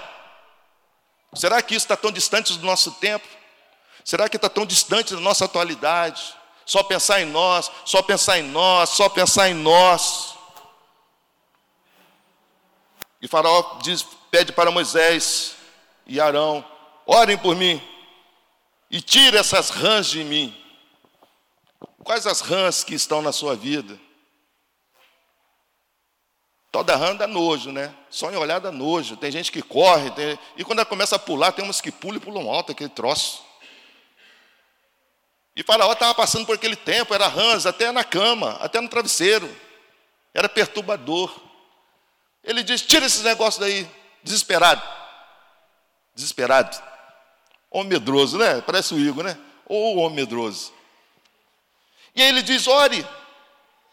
Será 1.33 1.61
que 1.61 1.75
isso 1.75 1.85
está 1.85 1.95
tão 1.95 2.11
distante 2.11 2.57
do 2.57 2.65
nosso 2.65 2.91
tempo? 2.91 3.25
Será 4.03 4.27
que 4.27 4.35
está 4.35 4.49
tão 4.49 4.65
distante 4.65 5.15
da 5.15 5.21
nossa 5.21 5.45
atualidade? 5.45 6.21
Só 6.65 6.83
pensar 6.83 7.21
em 7.21 7.25
nós, 7.25 7.71
só 7.85 8.01
pensar 8.01 8.37
em 8.37 8.43
nós, 8.43 8.89
só 8.89 9.07
pensar 9.07 9.47
em 9.47 9.53
nós. 9.53 10.35
E 13.21 13.29
Faraó 13.29 13.79
diz, 13.81 14.05
pede 14.29 14.51
para 14.51 14.69
Moisés 14.69 15.55
e 16.05 16.19
Arão 16.19 16.65
orem 17.11 17.37
por 17.37 17.55
mim 17.55 17.81
e 18.89 19.01
tire 19.01 19.37
essas 19.37 19.69
rãs 19.69 20.07
de 20.07 20.23
mim. 20.23 20.55
Quais 22.03 22.25
as 22.25 22.41
rãs 22.41 22.83
que 22.83 22.95
estão 22.95 23.21
na 23.21 23.31
sua 23.31 23.55
vida? 23.55 23.99
Toda 26.71 26.95
rã 26.95 27.15
dá 27.15 27.27
nojo, 27.27 27.71
né? 27.71 27.93
Só 28.09 28.31
em 28.31 28.37
olhar 28.37 28.59
dá 28.59 28.71
nojo. 28.71 29.17
Tem 29.17 29.29
gente 29.29 29.51
que 29.51 29.61
corre, 29.61 30.09
tem... 30.11 30.39
e 30.55 30.63
quando 30.63 30.79
ela 30.79 30.85
começa 30.85 31.17
a 31.17 31.19
pular, 31.19 31.51
tem 31.51 31.65
umas 31.65 31.81
que 31.81 31.91
pulam 31.91 32.17
e 32.17 32.19
pulam 32.19 32.49
alto 32.49 32.71
aquele 32.71 32.89
troço. 32.89 33.43
E 35.53 35.63
Faraó 35.63 35.91
estava 35.91 36.15
passando 36.15 36.45
por 36.45 36.55
aquele 36.55 36.77
tempo, 36.77 37.13
era 37.13 37.27
rãs, 37.27 37.65
até 37.65 37.91
na 37.91 38.05
cama, 38.05 38.53
até 38.61 38.79
no 38.79 38.87
travesseiro. 38.87 39.53
Era 40.33 40.47
perturbador. 40.47 41.29
Ele 42.41 42.63
diz: 42.63 42.81
tira 42.81 43.05
esses 43.05 43.21
negócios 43.21 43.59
daí, 43.59 43.85
desesperado. 44.23 44.81
Desesperado. 46.15 46.90
Homem 47.71 47.87
medroso, 47.87 48.37
né? 48.37 48.61
Parece 48.61 48.93
o 48.93 48.99
Igor, 48.99 49.23
né? 49.23 49.37
Ou 49.65 49.97
homem 49.97 50.17
medroso. 50.17 50.73
E 52.13 52.21
aí 52.21 52.27
ele 52.27 52.41
diz: 52.41 52.67
ore, 52.67 53.05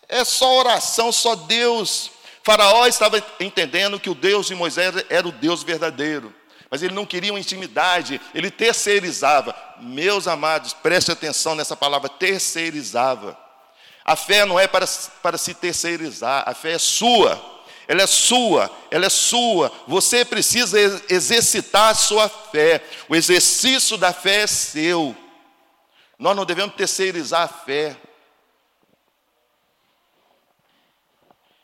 é 0.08 0.24
só 0.24 0.58
oração, 0.58 1.12
só 1.12 1.36
Deus. 1.36 2.10
Faraó 2.42 2.86
estava 2.86 3.22
entendendo 3.38 4.00
que 4.00 4.10
o 4.10 4.14
Deus 4.14 4.46
de 4.46 4.54
Moisés 4.54 5.04
era 5.08 5.28
o 5.28 5.32
Deus 5.32 5.62
verdadeiro, 5.62 6.34
mas 6.70 6.82
ele 6.82 6.94
não 6.94 7.04
queria 7.04 7.32
uma 7.32 7.38
intimidade, 7.38 8.20
ele 8.34 8.50
terceirizava. 8.50 9.54
Meus 9.80 10.26
amados, 10.26 10.72
preste 10.72 11.12
atenção 11.12 11.54
nessa 11.54 11.76
palavra, 11.76 12.08
terceirizava. 12.08 13.38
A 14.04 14.16
fé 14.16 14.44
não 14.44 14.58
é 14.58 14.66
para, 14.66 14.86
para 15.22 15.36
se 15.36 15.54
terceirizar, 15.54 16.42
a 16.46 16.54
fé 16.54 16.72
é 16.72 16.78
sua 16.78 17.57
ela 17.88 18.02
é 18.02 18.06
sua, 18.06 18.70
ela 18.90 19.06
é 19.06 19.08
sua. 19.08 19.72
Você 19.86 20.22
precisa 20.22 20.78
exercitar 21.08 21.92
a 21.92 21.94
sua 21.94 22.28
fé. 22.28 22.86
O 23.08 23.16
exercício 23.16 23.96
da 23.96 24.12
fé 24.12 24.42
é 24.42 24.46
seu. 24.46 25.16
Nós 26.18 26.36
não 26.36 26.44
devemos 26.44 26.74
terceirizar 26.74 27.44
a 27.44 27.48
fé. 27.48 27.98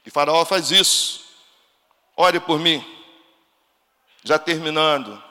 E 0.07 0.11
Faraó 0.11 0.47
faz 0.47 0.71
isso. 0.71 1.27
Ore 2.17 2.41
por 2.41 2.59
mim. 2.59 2.83
Já 4.23 4.39
terminando, 4.39 5.23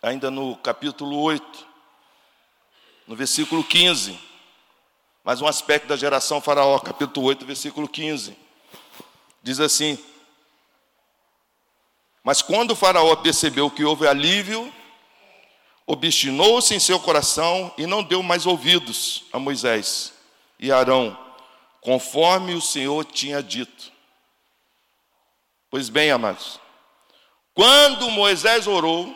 ainda 0.00 0.30
no 0.30 0.56
capítulo 0.56 1.20
8, 1.20 1.66
no 3.06 3.14
versículo 3.14 3.62
15. 3.62 4.18
Mais 5.22 5.42
um 5.42 5.46
aspecto 5.46 5.88
da 5.88 5.96
geração 5.96 6.40
Faraó, 6.40 6.78
capítulo 6.78 7.26
8, 7.26 7.44
versículo 7.44 7.86
15. 7.86 8.40
Diz 9.42 9.60
assim: 9.60 9.98
Mas 12.22 12.42
quando 12.42 12.72
o 12.72 12.76
Faraó 12.76 13.16
percebeu 13.16 13.70
que 13.70 13.84
houve 13.84 14.06
alívio, 14.06 14.72
obstinou-se 15.86 16.74
em 16.74 16.80
seu 16.80 17.00
coração 17.00 17.72
e 17.76 17.86
não 17.86 18.02
deu 18.02 18.22
mais 18.22 18.46
ouvidos 18.46 19.24
a 19.32 19.38
Moisés 19.38 20.12
e 20.58 20.70
Arão, 20.70 21.18
conforme 21.80 22.54
o 22.54 22.60
Senhor 22.60 23.04
tinha 23.04 23.42
dito. 23.42 23.92
Pois 25.68 25.88
bem, 25.88 26.10
amados, 26.10 26.60
quando 27.54 28.10
Moisés 28.10 28.66
orou, 28.66 29.14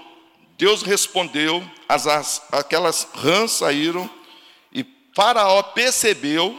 Deus 0.59 0.83
respondeu, 0.83 1.63
as, 1.89 2.07
as, 2.07 2.43
aquelas 2.51 3.05
rãs 3.15 3.53
saíram, 3.53 4.09
e 4.73 4.85
Faraó 5.15 5.63
percebeu 5.63 6.59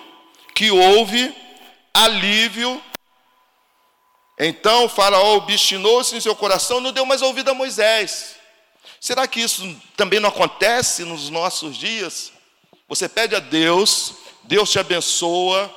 que 0.55 0.71
houve 0.71 1.35
alívio. 1.93 2.81
Então 4.37 4.87
Faraó 4.87 5.35
obstinou-se 5.35 6.15
em 6.15 6.21
seu 6.21 6.35
coração, 6.35 6.79
não 6.79 6.91
deu 6.91 7.05
mais 7.05 7.21
ouvido 7.21 7.49
a 7.49 7.53
Moisés. 7.53 8.35
Será 8.99 9.27
que 9.27 9.39
isso 9.39 9.75
também 9.95 10.19
não 10.19 10.29
acontece 10.29 11.03
nos 11.03 11.29
nossos 11.29 11.75
dias? 11.75 12.31
Você 12.87 13.09
pede 13.09 13.35
a 13.35 13.39
Deus, 13.39 14.13
Deus 14.43 14.69
te 14.69 14.79
abençoa, 14.79 15.73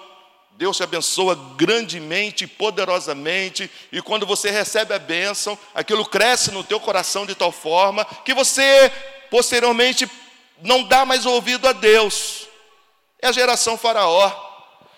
Deus 0.52 0.76
te 0.76 0.82
abençoa 0.82 1.34
grandemente, 1.56 2.46
poderosamente, 2.46 3.70
e 3.90 4.02
quando 4.02 4.26
você 4.26 4.50
recebe 4.50 4.92
a 4.92 4.98
bênção, 4.98 5.58
aquilo 5.74 6.04
cresce 6.04 6.50
no 6.50 6.62
teu 6.62 6.78
coração 6.78 7.24
de 7.24 7.34
tal 7.34 7.50
forma 7.50 8.04
que 8.24 8.34
você 8.34 8.92
posteriormente 9.30 10.10
não 10.62 10.82
dá 10.82 11.04
mais 11.06 11.24
ouvido 11.24 11.66
a 11.66 11.72
Deus. 11.72 12.46
É 13.22 13.28
a 13.28 13.32
geração 13.32 13.78
faraó, 13.78 14.49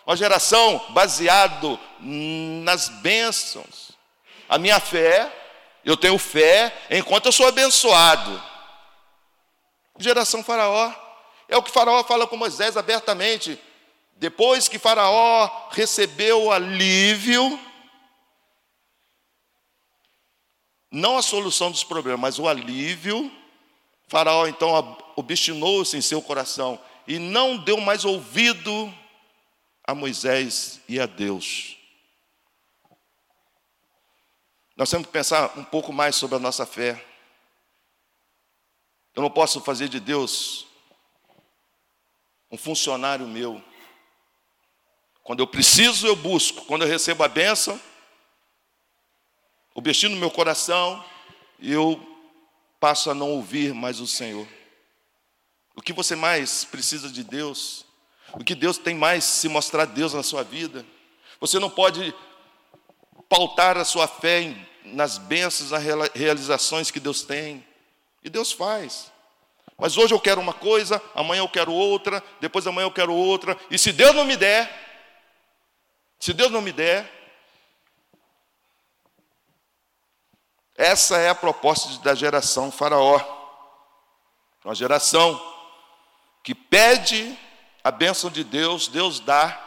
uma 0.06 0.16
geração 0.16 0.84
baseado 0.90 1.78
nas 2.00 2.88
bênçãos. 2.88 3.92
A 4.48 4.58
minha 4.58 4.80
fé, 4.80 5.32
eu 5.84 5.96
tenho 5.96 6.18
fé 6.18 6.76
enquanto 6.90 7.26
eu 7.26 7.32
sou 7.32 7.46
abençoado. 7.46 8.42
Geração 9.98 10.42
faraó. 10.42 10.92
É 11.48 11.56
o 11.56 11.62
que 11.62 11.70
Faraó 11.70 12.02
fala 12.02 12.26
com 12.26 12.36
Moisés 12.36 12.76
abertamente. 12.76 13.58
Depois 14.16 14.68
que 14.68 14.78
Faraó 14.78 15.68
recebeu 15.70 16.44
o 16.44 16.52
alívio, 16.52 17.58
não 20.90 21.18
a 21.18 21.22
solução 21.22 21.70
dos 21.70 21.84
problemas, 21.84 22.20
mas 22.20 22.38
o 22.38 22.48
alívio, 22.48 23.30
Faraó 24.08 24.46
então 24.46 24.96
obstinou-se 25.16 25.96
em 25.96 26.00
seu 26.00 26.22
coração 26.22 26.78
e 27.06 27.18
não 27.18 27.56
deu 27.56 27.78
mais 27.80 28.04
ouvido 28.04 28.92
a 29.84 29.94
Moisés 29.94 30.80
e 30.88 31.00
a 31.00 31.06
Deus. 31.06 31.76
Nós 34.76 34.90
temos 34.90 35.06
que 35.06 35.12
pensar 35.12 35.58
um 35.58 35.64
pouco 35.64 35.92
mais 35.92 36.16
sobre 36.16 36.36
a 36.36 36.40
nossa 36.40 36.64
fé. 36.64 37.04
Eu 39.14 39.22
não 39.22 39.30
posso 39.30 39.60
fazer 39.60 39.88
de 39.88 40.00
Deus 40.00 40.66
um 42.50 42.56
funcionário 42.56 43.26
meu. 43.26 43.62
Quando 45.22 45.40
eu 45.40 45.46
preciso, 45.46 46.06
eu 46.06 46.16
busco. 46.16 46.64
Quando 46.64 46.82
eu 46.82 46.88
recebo 46.88 47.22
a 47.22 47.28
bênção, 47.28 47.80
o 49.74 49.80
destino 49.80 50.14
no 50.14 50.20
meu 50.20 50.30
coração, 50.30 51.04
eu 51.60 52.00
passo 52.80 53.10
a 53.10 53.14
não 53.14 53.30
ouvir 53.30 53.72
mais 53.72 54.00
o 54.00 54.06
Senhor. 54.06 54.46
O 55.74 55.80
que 55.80 55.92
você 55.92 56.16
mais 56.16 56.64
precisa 56.64 57.08
de 57.08 57.22
Deus? 57.22 57.86
O 58.32 58.44
que 58.44 58.54
Deus 58.54 58.78
tem 58.78 58.94
mais 58.94 59.24
se 59.24 59.48
mostrar 59.48 59.84
Deus 59.84 60.14
na 60.14 60.22
sua 60.22 60.42
vida? 60.42 60.84
Você 61.40 61.58
não 61.58 61.68
pode 61.68 62.14
pautar 63.28 63.76
a 63.76 63.84
sua 63.84 64.06
fé 64.06 64.40
em, 64.40 64.68
nas 64.84 65.18
bênçãos, 65.18 65.70
nas 65.70 65.82
realizações 66.14 66.90
que 66.90 67.00
Deus 67.00 67.22
tem. 67.22 67.64
E 68.22 68.30
Deus 68.30 68.52
faz. 68.52 69.12
Mas 69.76 69.96
hoje 69.96 70.14
eu 70.14 70.20
quero 70.20 70.40
uma 70.40 70.52
coisa, 70.52 71.02
amanhã 71.14 71.40
eu 71.40 71.48
quero 71.48 71.72
outra, 71.72 72.22
depois 72.40 72.66
amanhã 72.66 72.86
eu 72.86 72.92
quero 72.92 73.12
outra. 73.12 73.58
E 73.70 73.78
se 73.78 73.92
Deus 73.92 74.14
não 74.14 74.24
me 74.24 74.36
der, 74.36 74.70
se 76.20 76.32
Deus 76.32 76.50
não 76.50 76.62
me 76.62 76.72
der, 76.72 77.10
essa 80.76 81.18
é 81.18 81.28
a 81.28 81.34
proposta 81.34 81.98
da 82.02 82.14
geração 82.14 82.70
Faraó. 82.70 83.20
Uma 84.64 84.74
geração 84.74 85.40
que 86.42 86.54
pede 86.54 87.36
a 87.84 87.90
bênção 87.90 88.30
de 88.30 88.44
Deus, 88.44 88.86
Deus 88.86 89.18
dá, 89.18 89.58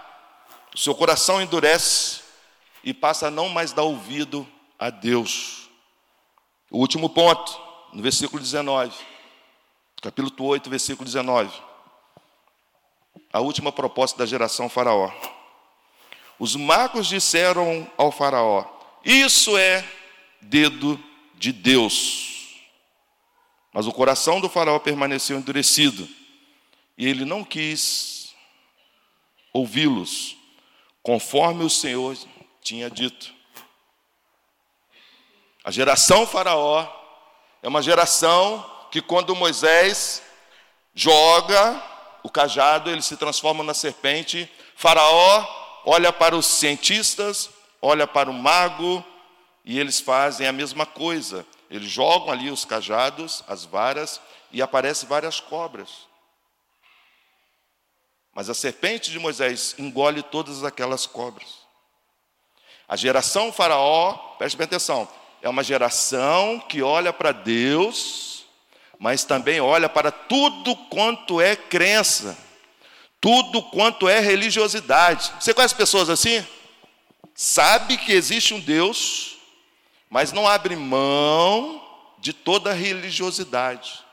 o 0.73 0.78
seu 0.78 0.95
coração 0.95 1.41
endurece 1.41 2.21
e 2.84 2.93
passa 2.93 3.28
a 3.28 3.32
não 3.32 3.49
mais 3.49 3.73
dar 3.73 3.84
ouvido 3.84 4.47
a 4.80 4.89
Deus. 4.89 5.69
O 6.69 6.80
último 6.80 7.10
ponto, 7.10 7.60
no 7.93 8.01
versículo 8.01 8.41
19, 8.41 8.93
capítulo 10.01 10.32
8, 10.49 10.69
versículo 10.69 11.06
19. 11.06 11.51
A 13.34 13.39
última 13.39 13.71
proposta 13.71 14.17
da 14.17 14.25
geração 14.25 14.69
Faraó. 14.69 15.12
Os 16.39 16.56
magos 16.56 17.08
disseram 17.08 17.89
ao 17.97 18.12
Faraó: 18.12 18.65
Isso 19.04 19.58
é 19.58 19.86
dedo 20.41 21.01
de 21.34 21.51
Deus. 21.51 22.60
Mas 23.73 23.88
o 23.88 23.91
coração 23.91 24.39
do 24.39 24.49
Faraó 24.49 24.80
permaneceu 24.80 25.38
endurecido 25.38 26.08
e 26.97 27.08
ele 27.08 27.25
não 27.25 27.43
quis 27.43 28.34
ouvi-los, 29.53 30.36
conforme 31.01 31.63
o 31.63 31.69
Senhor 31.69 32.17
tinha 32.62 32.89
dito. 32.89 33.34
A 35.63 35.71
geração 35.71 36.27
Faraó 36.27 36.88
é 37.63 37.67
uma 37.67 37.81
geração 37.81 38.63
que, 38.91 39.01
quando 39.01 39.36
Moisés 39.36 40.21
joga 40.93 41.84
o 42.23 42.29
cajado, 42.29 42.89
ele 42.89 43.01
se 43.01 43.17
transforma 43.17 43.63
na 43.63 43.73
serpente. 43.73 44.49
Faraó 44.75 45.81
olha 45.86 46.12
para 46.13 46.36
os 46.36 46.45
cientistas, 46.45 47.49
olha 47.81 48.08
para 48.08 48.29
o 48.29 48.34
mago, 48.34 49.03
e 49.63 49.79
eles 49.79 49.99
fazem 49.99 50.47
a 50.47 50.51
mesma 50.51 50.86
coisa. 50.86 51.45
Eles 51.69 51.89
jogam 51.89 52.31
ali 52.31 52.51
os 52.51 52.63
cajados, 52.63 53.43
as 53.47 53.65
varas, 53.65 54.21
e 54.51 54.62
aparecem 54.62 55.10
várias 55.10 55.39
cobras. 55.39 55.89
Mas 58.36 58.50
a 58.50 58.54
serpente 58.54 59.10
de 59.10 59.17
Moisés 59.17 59.74
engole 59.80 60.21
todas 60.21 60.63
aquelas 60.63 61.08
cobras. 61.08 61.65
A 62.88 62.95
geração 62.95 63.52
faraó, 63.52 64.13
preste 64.38 64.56
bem 64.56 64.65
atenção, 64.65 65.08
é 65.41 65.50
uma 65.50 65.63
geração 65.63 66.60
que 66.60 66.84
olha 66.84 67.12
para 67.12 67.32
Deus, 67.32 68.45
mas 69.00 69.24
também 69.24 69.60
olha 69.60 69.89
para 69.89 70.12
tudo 70.12 70.76
quanto 70.76 71.41
é 71.41 71.56
crença 71.56 72.38
tudo 73.26 73.60
quanto 73.63 74.08
é 74.08 74.19
religiosidade. 74.19 75.34
Você 75.39 75.52
conhece 75.52 75.74
pessoas 75.74 76.12
assim? 76.12 76.45
Sabe 77.34 77.98
que 77.98 78.12
existe 78.12 78.54
um 78.54 78.60
Deus, 78.60 79.38
mas 80.12 80.32
não 80.32 80.48
abre 80.48 80.76
mão 80.76 81.84
de 82.19 82.32
toda 82.32 82.71
religiosidade. 82.71 84.04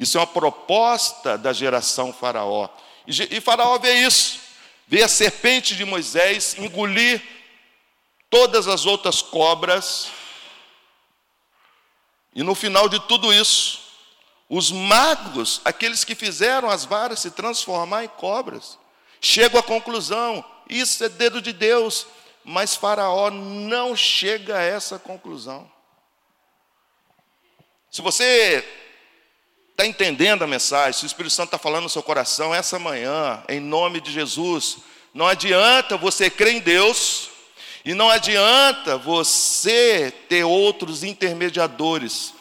Isso 0.00 0.16
é 0.16 0.20
uma 0.22 0.26
proposta 0.26 1.36
da 1.36 1.52
geração 1.52 2.10
Faraó. 2.10 2.70
E 3.06 3.38
Faraó 3.38 3.78
vê 3.78 3.92
isso, 4.06 4.40
vê 4.88 5.02
a 5.02 5.08
serpente 5.08 5.76
de 5.76 5.84
Moisés 5.84 6.56
engolir 6.58 7.22
todas 8.30 8.66
as 8.66 8.86
outras 8.86 9.20
cobras. 9.20 10.10
E 12.34 12.42
no 12.42 12.54
final 12.54 12.88
de 12.88 12.98
tudo 13.00 13.30
isso, 13.30 13.80
os 14.48 14.72
magos, 14.72 15.60
aqueles 15.66 16.02
que 16.02 16.14
fizeram 16.14 16.70
as 16.70 16.86
varas 16.86 17.20
se 17.20 17.30
transformar 17.32 18.04
em 18.04 18.08
cobras, 18.08 18.78
chegam 19.20 19.60
à 19.60 19.62
conclusão: 19.62 20.42
isso 20.66 21.04
é 21.04 21.10
dedo 21.10 21.42
de 21.42 21.52
Deus. 21.52 22.06
Mas 22.42 22.74
Faraó 22.74 23.30
não 23.30 23.94
chega 23.94 24.56
a 24.56 24.62
essa 24.62 24.98
conclusão. 24.98 25.70
Se 27.90 28.00
você 28.00 28.64
está 29.80 29.86
entendendo 29.86 30.42
a 30.42 30.46
mensagem, 30.46 30.92
se 30.92 31.04
o 31.04 31.06
Espírito 31.06 31.34
Santo 31.34 31.48
está 31.48 31.58
falando 31.58 31.84
no 31.84 31.88
seu 31.88 32.02
coração 32.02 32.54
essa 32.54 32.78
manhã, 32.78 33.42
em 33.48 33.60
nome 33.60 34.00
de 34.00 34.12
Jesus, 34.12 34.78
não 35.14 35.26
adianta 35.26 35.96
você 35.96 36.28
crer 36.30 36.54
em 36.54 36.60
Deus 36.60 37.30
e 37.84 37.94
não 37.94 38.08
adianta 38.08 38.96
você 38.98 40.12
ter 40.28 40.44
outros 40.44 41.02
intermediadores 41.02 42.34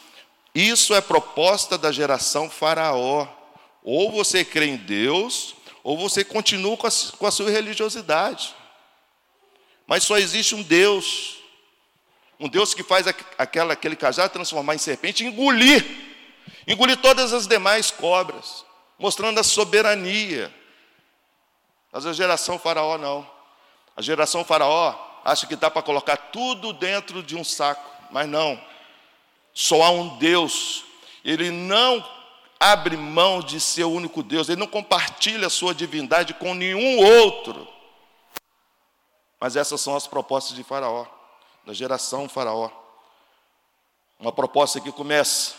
isso 0.53 0.93
é 0.93 1.01
proposta 1.01 1.77
da 1.77 1.91
geração 1.91 2.49
Faraó. 2.49 3.27
Ou 3.83 4.11
você 4.11 4.43
crê 4.43 4.65
em 4.65 4.77
Deus, 4.77 5.55
ou 5.83 5.97
você 5.97 6.23
continua 6.23 6.75
com 6.75 6.87
a, 6.87 6.89
com 7.17 7.25
a 7.25 7.31
sua 7.31 7.49
religiosidade. 7.49 8.53
Mas 9.87 10.03
só 10.03 10.17
existe 10.17 10.53
um 10.55 10.61
Deus. 10.61 11.37
Um 12.39 12.49
Deus 12.49 12.73
que 12.73 12.83
faz 12.83 13.07
aquela, 13.37 13.73
aquele 13.73 13.95
cajado 13.95 14.33
transformar 14.33 14.75
em 14.75 14.79
serpente 14.79 15.23
e 15.23 15.27
engolir. 15.27 16.08
Engolir 16.67 16.97
todas 16.97 17.33
as 17.33 17.47
demais 17.47 17.91
cobras. 17.91 18.65
Mostrando 18.97 19.39
a 19.39 19.43
soberania. 19.43 20.53
Mas 21.91 22.05
a 22.05 22.13
geração 22.13 22.59
faraó 22.59 22.97
não. 22.97 23.29
A 23.95 24.01
geração 24.01 24.43
faraó 24.43 24.95
acha 25.23 25.47
que 25.47 25.55
dá 25.55 25.69
para 25.69 25.81
colocar 25.81 26.17
tudo 26.17 26.73
dentro 26.73 27.23
de 27.23 27.35
um 27.35 27.43
saco. 27.43 27.89
Mas 28.11 28.27
não. 28.27 28.61
Só 29.53 29.83
há 29.83 29.89
um 29.89 30.17
Deus. 30.17 30.83
Ele 31.23 31.51
não 31.51 32.03
abre 32.59 32.97
mão 32.97 33.39
de 33.39 33.59
ser 33.59 33.85
o 33.85 33.91
único 33.91 34.21
Deus, 34.21 34.49
ele 34.49 34.59
não 34.59 34.67
compartilha 34.67 35.47
a 35.47 35.49
sua 35.49 35.73
divindade 35.73 36.33
com 36.33 36.53
nenhum 36.53 36.99
outro. 36.99 37.65
Mas 39.39 39.55
essas 39.55 39.79
são 39.79 39.95
as 39.95 40.05
propostas 40.05 40.55
de 40.55 40.63
Faraó. 40.63 41.05
da 41.65 41.73
geração 41.73 42.27
Faraó. 42.27 42.69
Uma 44.19 44.31
proposta 44.31 44.81
que 44.81 44.91
começa 44.91 45.55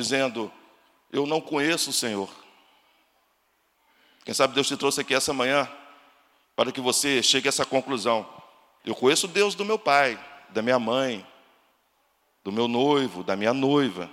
dizendo: 0.00 0.52
Eu 1.12 1.26
não 1.26 1.40
conheço 1.40 1.90
o 1.90 1.92
Senhor. 1.92 2.30
Quem 4.24 4.34
sabe 4.34 4.54
Deus 4.54 4.68
te 4.68 4.76
trouxe 4.76 5.00
aqui 5.00 5.14
essa 5.14 5.32
manhã 5.32 5.70
para 6.54 6.72
que 6.72 6.80
você 6.80 7.22
chegue 7.22 7.48
a 7.48 7.50
essa 7.50 7.64
conclusão. 7.64 8.28
Eu 8.84 8.94
conheço 8.94 9.26
o 9.26 9.30
Deus 9.30 9.54
do 9.54 9.64
meu 9.64 9.78
pai, 9.78 10.18
da 10.50 10.62
minha 10.62 10.78
mãe, 10.78 11.26
do 12.44 12.52
meu 12.52 12.68
noivo, 12.68 13.22
da 13.22 13.36
minha 13.36 13.52
noiva, 13.52 14.10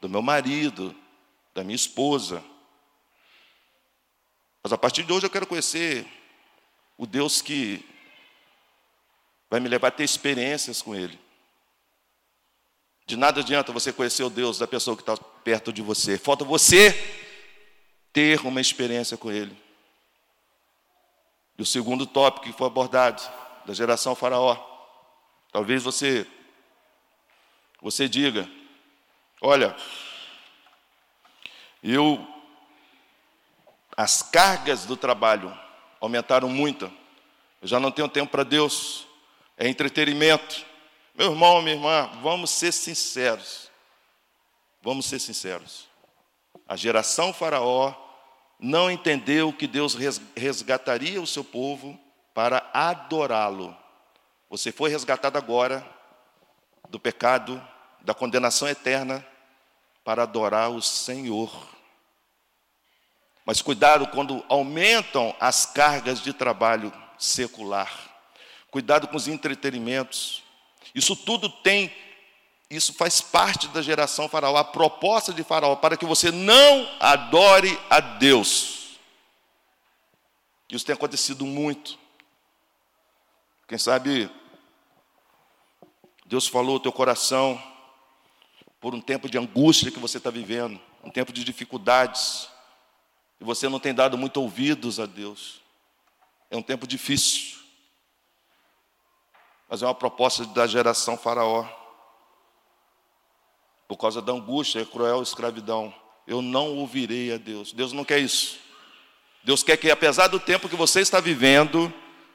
do 0.00 0.08
meu 0.08 0.22
marido, 0.22 0.94
da 1.54 1.62
minha 1.62 1.76
esposa. 1.76 2.42
Mas 4.62 4.72
a 4.72 4.78
partir 4.78 5.02
de 5.02 5.12
hoje 5.12 5.26
eu 5.26 5.30
quero 5.30 5.46
conhecer 5.46 6.06
o 6.96 7.06
Deus 7.06 7.40
que 7.40 7.84
vai 9.50 9.60
me 9.60 9.68
levar 9.68 9.88
a 9.88 9.92
ter 9.92 10.04
experiências 10.04 10.82
com 10.82 10.94
Ele. 10.94 11.18
De 13.08 13.16
nada 13.16 13.40
adianta 13.40 13.72
você 13.72 13.90
conhecer 13.90 14.22
o 14.22 14.28
Deus 14.28 14.58
da 14.58 14.66
pessoa 14.66 14.94
que 14.94 15.00
está 15.00 15.16
perto 15.16 15.72
de 15.72 15.80
você. 15.80 16.18
Falta 16.18 16.44
você 16.44 16.92
ter 18.12 18.38
uma 18.44 18.60
experiência 18.60 19.16
com 19.16 19.32
Ele. 19.32 19.56
E 21.56 21.62
o 21.62 21.64
segundo 21.64 22.04
tópico 22.04 22.44
que 22.44 22.52
foi 22.52 22.66
abordado, 22.66 23.22
da 23.64 23.72
geração 23.72 24.14
faraó. 24.14 24.58
Talvez 25.50 25.82
você, 25.82 26.26
você 27.80 28.06
diga, 28.06 28.46
olha, 29.40 29.74
eu, 31.82 32.22
as 33.96 34.20
cargas 34.20 34.84
do 34.84 34.98
trabalho 34.98 35.58
aumentaram 35.98 36.50
muito. 36.50 36.92
Eu 37.62 37.68
já 37.68 37.80
não 37.80 37.90
tenho 37.90 38.06
tempo 38.06 38.30
para 38.30 38.44
Deus. 38.44 39.06
É 39.56 39.66
entretenimento. 39.66 40.67
Meu 41.18 41.32
irmão, 41.32 41.60
minha 41.60 41.74
irmã, 41.74 42.08
vamos 42.22 42.48
ser 42.48 42.70
sinceros. 42.70 43.68
Vamos 44.80 45.04
ser 45.06 45.18
sinceros. 45.18 45.88
A 46.64 46.76
geração 46.76 47.32
faraó 47.32 47.92
não 48.56 48.88
entendeu 48.88 49.52
que 49.52 49.66
Deus 49.66 49.96
resgataria 50.36 51.20
o 51.20 51.26
seu 51.26 51.42
povo 51.42 51.98
para 52.32 52.70
adorá-lo. 52.72 53.76
Você 54.48 54.70
foi 54.70 54.90
resgatado 54.90 55.36
agora 55.36 55.84
do 56.88 57.00
pecado, 57.00 57.60
da 58.00 58.14
condenação 58.14 58.68
eterna, 58.68 59.26
para 60.04 60.22
adorar 60.22 60.70
o 60.70 60.80
Senhor. 60.80 61.50
Mas 63.44 63.60
cuidado 63.60 64.06
quando 64.06 64.44
aumentam 64.48 65.34
as 65.40 65.66
cargas 65.66 66.22
de 66.22 66.32
trabalho 66.32 66.92
secular. 67.18 67.92
Cuidado 68.70 69.08
com 69.08 69.16
os 69.16 69.26
entretenimentos. 69.26 70.46
Isso 70.94 71.14
tudo 71.14 71.48
tem, 71.48 71.92
isso 72.70 72.92
faz 72.92 73.20
parte 73.20 73.68
da 73.68 73.82
geração 73.82 74.28
faraó, 74.28 74.56
a 74.56 74.64
proposta 74.64 75.32
de 75.32 75.42
faraó, 75.42 75.76
para 75.76 75.96
que 75.96 76.06
você 76.06 76.30
não 76.30 76.88
adore 77.00 77.78
a 77.88 78.00
Deus. 78.00 78.98
Isso 80.70 80.84
tem 80.84 80.94
acontecido 80.94 81.46
muito. 81.46 81.98
Quem 83.66 83.78
sabe 83.78 84.30
Deus 86.26 86.46
falou 86.46 86.76
o 86.76 86.80
teu 86.80 86.92
coração 86.92 87.62
por 88.80 88.94
um 88.94 89.00
tempo 89.00 89.28
de 89.28 89.38
angústia 89.38 89.90
que 89.90 89.98
você 89.98 90.18
está 90.18 90.30
vivendo, 90.30 90.78
um 91.02 91.10
tempo 91.10 91.32
de 91.32 91.42
dificuldades, 91.42 92.48
e 93.40 93.44
você 93.44 93.68
não 93.68 93.80
tem 93.80 93.94
dado 93.94 94.18
muito 94.18 94.40
ouvidos 94.40 95.00
a 95.00 95.06
Deus. 95.06 95.60
É 96.50 96.56
um 96.56 96.62
tempo 96.62 96.86
difícil, 96.86 97.57
mas 99.68 99.82
é 99.82 99.86
uma 99.86 99.94
proposta 99.94 100.46
da 100.46 100.66
geração 100.66 101.16
faraó. 101.16 101.66
Por 103.86 103.96
causa 103.96 104.22
da 104.22 104.32
angústia, 104.32 104.82
a 104.82 104.86
cruel 104.86 105.22
escravidão. 105.22 105.94
Eu 106.26 106.40
não 106.42 106.76
ouvirei 106.76 107.32
a 107.32 107.36
Deus. 107.36 107.72
Deus 107.72 107.92
não 107.92 108.04
quer 108.04 108.18
isso. 108.18 108.58
Deus 109.44 109.62
quer 109.62 109.76
que, 109.76 109.90
apesar 109.90 110.28
do 110.28 110.40
tempo 110.40 110.68
que 110.68 110.76
você 110.76 111.00
está 111.00 111.20
vivendo, 111.20 111.92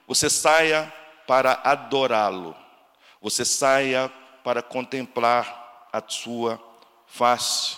você 0.07 0.29
saia 0.29 0.91
para 1.27 1.61
adorá-lo. 1.63 2.55
Você 3.21 3.45
saia 3.45 4.11
para 4.43 4.61
contemplar 4.61 5.89
a 5.91 6.03
sua 6.07 6.61
face. 7.07 7.77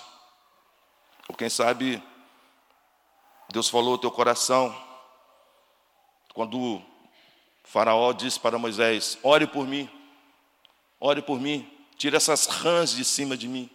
Ou 1.28 1.36
quem 1.36 1.50
sabe, 1.50 2.02
Deus 3.50 3.70
falou 3.70 3.94
ao 3.94 3.98
teu 3.98 4.12
coração, 4.12 4.76
quando 6.34 6.82
Faraó 7.66 8.14
disse 8.14 8.40
para 8.40 8.58
Moisés: 8.58 9.18
Ore 9.22 9.48
por 9.48 9.68
mim, 9.68 9.90
ore 11.00 11.22
por 11.22 11.40
mim, 11.40 11.70
tira 11.98 12.18
essas 12.18 12.46
rãs 12.46 12.92
de 12.92 13.04
cima 13.04 13.36
de 13.36 13.48
mim. 13.48 13.70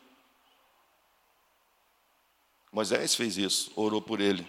Moisés 2.73 3.15
fez 3.15 3.37
isso, 3.37 3.73
orou 3.75 4.01
por 4.01 4.21
ele. 4.21 4.47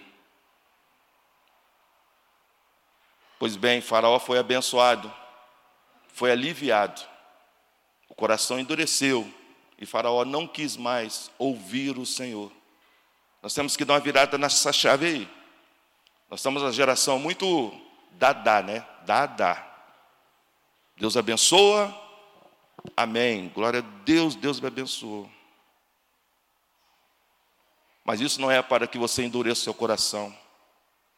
Pois 3.40 3.56
bem, 3.56 3.82
Faraó 3.82 4.20
foi 4.20 4.38
abençoado, 4.38 5.12
foi 6.08 6.32
aliviado. 6.32 7.02
O 8.08 8.14
coração 8.14 8.60
endureceu 8.60 9.28
e 9.80 9.86
Faraó 9.86 10.24
não 10.24 10.48
quis 10.48 10.78
mais 10.78 11.32
ouvir 11.40 11.98
o 11.98 12.06
Senhor. 12.06 12.52
Nós 13.42 13.56
temos 13.56 13.76
que 13.76 13.84
dar 13.84 13.96
uma 13.96 14.00
virada 14.00 14.38
nessa 14.38 14.72
chave 14.72 15.08
aí. 15.08 15.30
Nós 16.30 16.40
estamos 16.42 16.62
uma 16.62 16.72
geração 16.72 17.18
muito 17.18 17.74
dadá, 18.12 18.62
né? 18.62 18.86
Dadá. 19.06 19.68
Deus 20.98 21.18
abençoa, 21.18 21.96
amém. 22.96 23.50
Glória 23.54 23.80
a 23.80 24.04
Deus, 24.04 24.36
Deus 24.36 24.60
me 24.60 24.68
abençoou. 24.68 25.30
Mas 28.04 28.22
isso 28.22 28.42
não 28.42 28.52
é 28.52 28.62
para 28.62 28.88
que 28.88 28.98
você 28.98 29.24
endureça 29.24 29.64
seu 29.64 29.74
coração. 29.74 30.36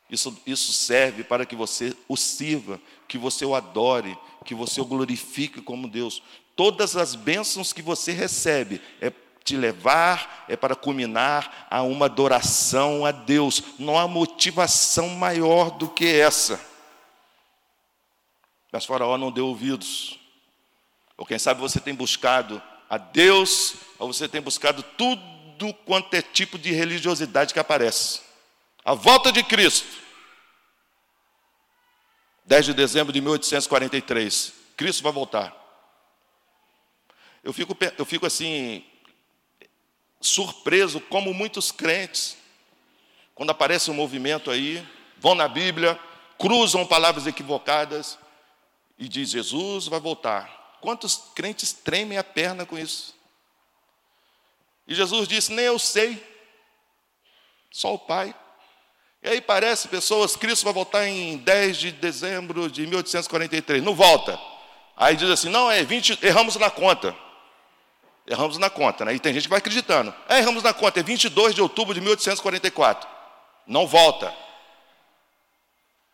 Isso, 0.10 0.38
isso 0.46 0.72
serve 0.72 1.24
para 1.24 1.46
que 1.46 1.56
você 1.56 1.96
o 2.08 2.16
sirva, 2.16 2.80
que 3.08 3.18
você 3.18 3.46
o 3.46 3.56
adore, 3.56 4.18
que 4.46 4.54
você 4.54 4.80
o 4.80 4.86
glorifique 4.86 5.62
como 5.62 5.88
Deus. 5.88 6.22
Todas 6.56 6.96
as 6.96 7.16
bênçãos 7.16 7.74
que 7.74 7.82
você 7.82 8.12
recebe 8.12 8.82
é 9.02 9.12
te 9.44 9.58
levar, 9.58 10.46
é 10.48 10.56
para 10.56 10.76
culminar 10.76 11.68
a 11.70 11.82
uma 11.82 12.06
adoração 12.06 13.06
a 13.06 13.12
Deus. 13.12 13.62
Não 13.80 13.98
há 13.98 14.08
motivação 14.08 15.10
maior 15.10 15.72
do 15.72 15.90
que 15.90 16.06
essa. 16.06 16.73
Mas 18.74 18.86
Faraó 18.86 19.20
não 19.20 19.32
deu 19.32 19.48
ouvidos. 19.48 20.20
Ou 21.16 21.28
quem 21.28 21.38
sabe 21.38 21.62
você 21.62 21.80
tem 21.80 21.94
buscado 21.94 22.60
a 22.90 22.98
Deus, 22.98 23.76
ou 24.00 24.12
você 24.12 24.28
tem 24.28 24.42
buscado 24.42 24.82
tudo 24.98 25.72
quanto 25.86 26.12
é 26.16 26.24
tipo 26.24 26.58
de 26.58 26.72
religiosidade 26.72 27.54
que 27.54 27.60
aparece. 27.60 28.22
A 28.84 28.96
volta 28.96 29.32
de 29.32 29.44
Cristo 29.44 30.02
10 32.46 32.66
de 32.66 32.74
dezembro 32.74 33.14
de 33.14 33.22
1843. 33.22 34.54
Cristo 34.76 35.04
vai 35.04 35.12
voltar. 35.12 35.56
Eu 37.44 37.54
fico, 37.54 37.78
eu 37.96 38.06
fico 38.06 38.26
assim, 38.26 38.84
surpreso 40.20 41.00
como 41.00 41.32
muitos 41.32 41.72
crentes, 41.72 42.36
quando 43.36 43.52
aparece 43.52 43.92
um 43.92 43.94
movimento 43.94 44.50
aí, 44.50 44.84
vão 45.20 45.36
na 45.36 45.48
Bíblia, 45.48 46.00
cruzam 46.40 46.88
palavras 46.88 47.28
equivocadas 47.28 48.18
e 48.98 49.08
diz 49.08 49.30
Jesus 49.30 49.88
vai 49.88 50.00
voltar. 50.00 50.78
Quantos 50.82 51.32
crentes 51.36 51.72
tremem 51.72 52.18
a 52.18 52.24
perna 52.24 52.66
com 52.66 52.78
isso? 52.78 53.16
E 54.88 54.94
Jesus 54.94 55.28
disse: 55.28 55.52
Nem 55.52 55.66
eu 55.66 55.80
sei, 55.80 56.22
só 57.72 57.94
o 57.94 58.00
Pai. 58.00 58.36
E 59.24 59.30
aí 59.30 59.40
parece 59.40 59.88
pessoas, 59.88 60.36
Cristo 60.36 60.66
vai 60.66 60.74
voltar 60.74 61.08
em 61.08 61.38
10 61.38 61.78
de 61.78 61.92
dezembro 61.94 62.70
de 62.70 62.86
1843. 62.86 63.82
Não 63.82 63.96
volta. 63.96 64.38
Aí 64.98 65.16
diz 65.16 65.30
assim, 65.30 65.50
não, 65.50 65.72
é 65.72 65.82
20, 65.82 66.20
erramos 66.22 66.58
na 66.58 66.70
conta. 66.70 67.16
Erramos 68.28 68.58
na 68.58 68.70
conta, 68.70 69.06
né? 69.06 69.14
E 69.14 69.20
tem 69.20 69.34
gente 69.34 69.44
que 69.44 69.50
vai 69.50 69.60
acreditando. 69.60 70.14
É, 70.28 70.40
erramos 70.40 70.62
na 70.62 70.74
conta, 70.74 71.00
é 71.00 71.04
22 71.04 71.56
de 71.56 71.62
outubro 71.62 71.94
de 71.94 72.02
1844. 72.02 73.10
Não 73.66 73.88
volta. 73.88 74.34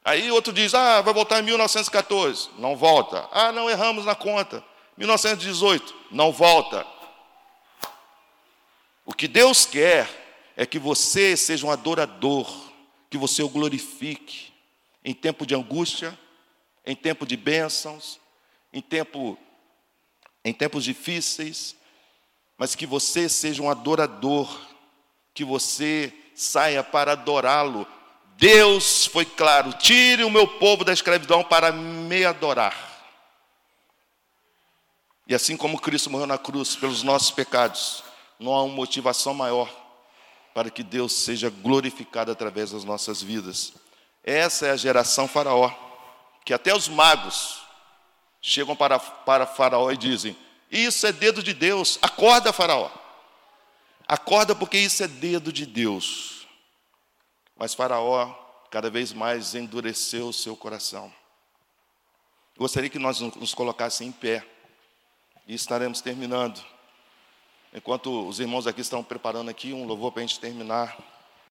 Aí 0.04 0.32
outro 0.32 0.54
diz, 0.54 0.74
ah, 0.74 1.02
vai 1.02 1.14
voltar 1.14 1.40
em 1.40 1.44
1914. 1.44 2.50
Não 2.58 2.76
volta. 2.76 3.28
Ah, 3.32 3.52
não, 3.52 3.70
erramos 3.70 4.06
na 4.06 4.16
conta. 4.16 4.64
1918. 4.98 5.94
Não 6.12 6.32
volta. 6.32 6.86
O 9.06 9.14
que 9.14 9.28
Deus 9.28 9.66
quer 9.66 10.08
é 10.56 10.66
que 10.66 10.80
você 10.80 11.36
seja 11.36 11.66
um 11.66 11.72
adorador 11.72 12.48
que 13.10 13.18
você 13.18 13.42
o 13.42 13.50
glorifique 13.50 14.54
em 15.04 15.14
tempo 15.14 15.46
de 15.46 15.56
angústia, 15.56 16.18
em 16.86 16.96
tempo 16.96 17.26
de 17.26 17.36
bênçãos, 17.36 18.20
em 18.72 18.82
tempo 18.82 19.38
em 20.44 20.54
tempos 20.54 20.84
difíceis, 20.84 21.76
mas 22.58 22.76
que 22.76 22.86
você 22.86 23.28
seja 23.28 23.62
um 23.62 23.70
adorador, 23.70 24.50
que 25.34 25.44
você 25.44 26.14
saia 26.34 26.84
para 26.84 27.12
adorá-lo. 27.12 27.86
Deus 28.40 29.06
foi 29.06 29.26
claro: 29.26 29.74
tire 29.74 30.24
o 30.24 30.32
meu 30.32 30.48
povo 30.48 30.86
da 30.86 30.94
escravidão 30.94 31.44
para 31.44 31.74
me 31.74 32.24
adorar. 32.24 32.88
E 35.28 35.36
assim 35.36 35.58
como 35.58 35.80
Cristo 35.80 36.10
morreu 36.10 36.26
na 36.26 36.38
cruz 36.38 36.76
pelos 36.76 37.04
nossos 37.04 37.30
pecados, 37.30 38.02
não 38.40 38.54
há 38.54 38.64
uma 38.64 38.74
motivação 38.74 39.34
maior 39.34 39.70
para 40.56 40.70
que 40.70 40.82
Deus 40.82 41.14
seja 41.14 41.50
glorificado 41.50 42.32
através 42.32 42.72
das 42.72 42.84
nossas 42.84 43.22
vidas. 43.22 43.74
Essa 44.24 44.68
é 44.68 44.72
a 44.72 44.78
geração 44.78 45.28
Faraó, 45.28 45.72
que 46.46 46.54
até 46.54 46.74
os 46.74 46.88
magos 46.88 47.60
chegam 48.42 48.76
para, 48.76 48.98
para 48.98 49.46
Faraó 49.46 49.92
e 49.92 49.98
dizem: 49.98 50.36
Isso 50.72 51.06
é 51.06 51.12
dedo 51.12 51.44
de 51.44 51.54
Deus, 51.54 52.00
acorda, 52.02 52.54
Faraó. 52.54 52.90
Acorda, 54.08 54.56
porque 54.56 54.78
isso 54.78 55.04
é 55.04 55.08
dedo 55.08 55.52
de 55.52 55.66
Deus. 55.66 56.39
Mas 57.60 57.74
Faraó 57.74 58.34
cada 58.72 58.90
vez 58.90 59.12
mais 59.12 59.54
endureceu 59.54 60.30
o 60.30 60.34
seu 60.34 60.56
coração. 60.56 61.14
Gostaria 62.58 62.90
que 62.90 62.98
nós 62.98 63.20
nos 63.20 63.54
colocassem 63.54 64.08
em 64.08 64.12
pé 64.14 64.48
e 65.46 65.56
estaremos 65.56 66.00
terminando. 66.00 66.64
Enquanto 67.74 68.28
os 68.28 68.40
irmãos 68.40 68.66
aqui 68.66 68.80
estão 68.80 69.04
preparando 69.04 69.50
aqui 69.50 69.74
um 69.74 69.86
louvor 69.86 70.14
para 70.14 70.24
a 70.24 70.26
gente 70.26 70.40
terminar. 70.40 70.98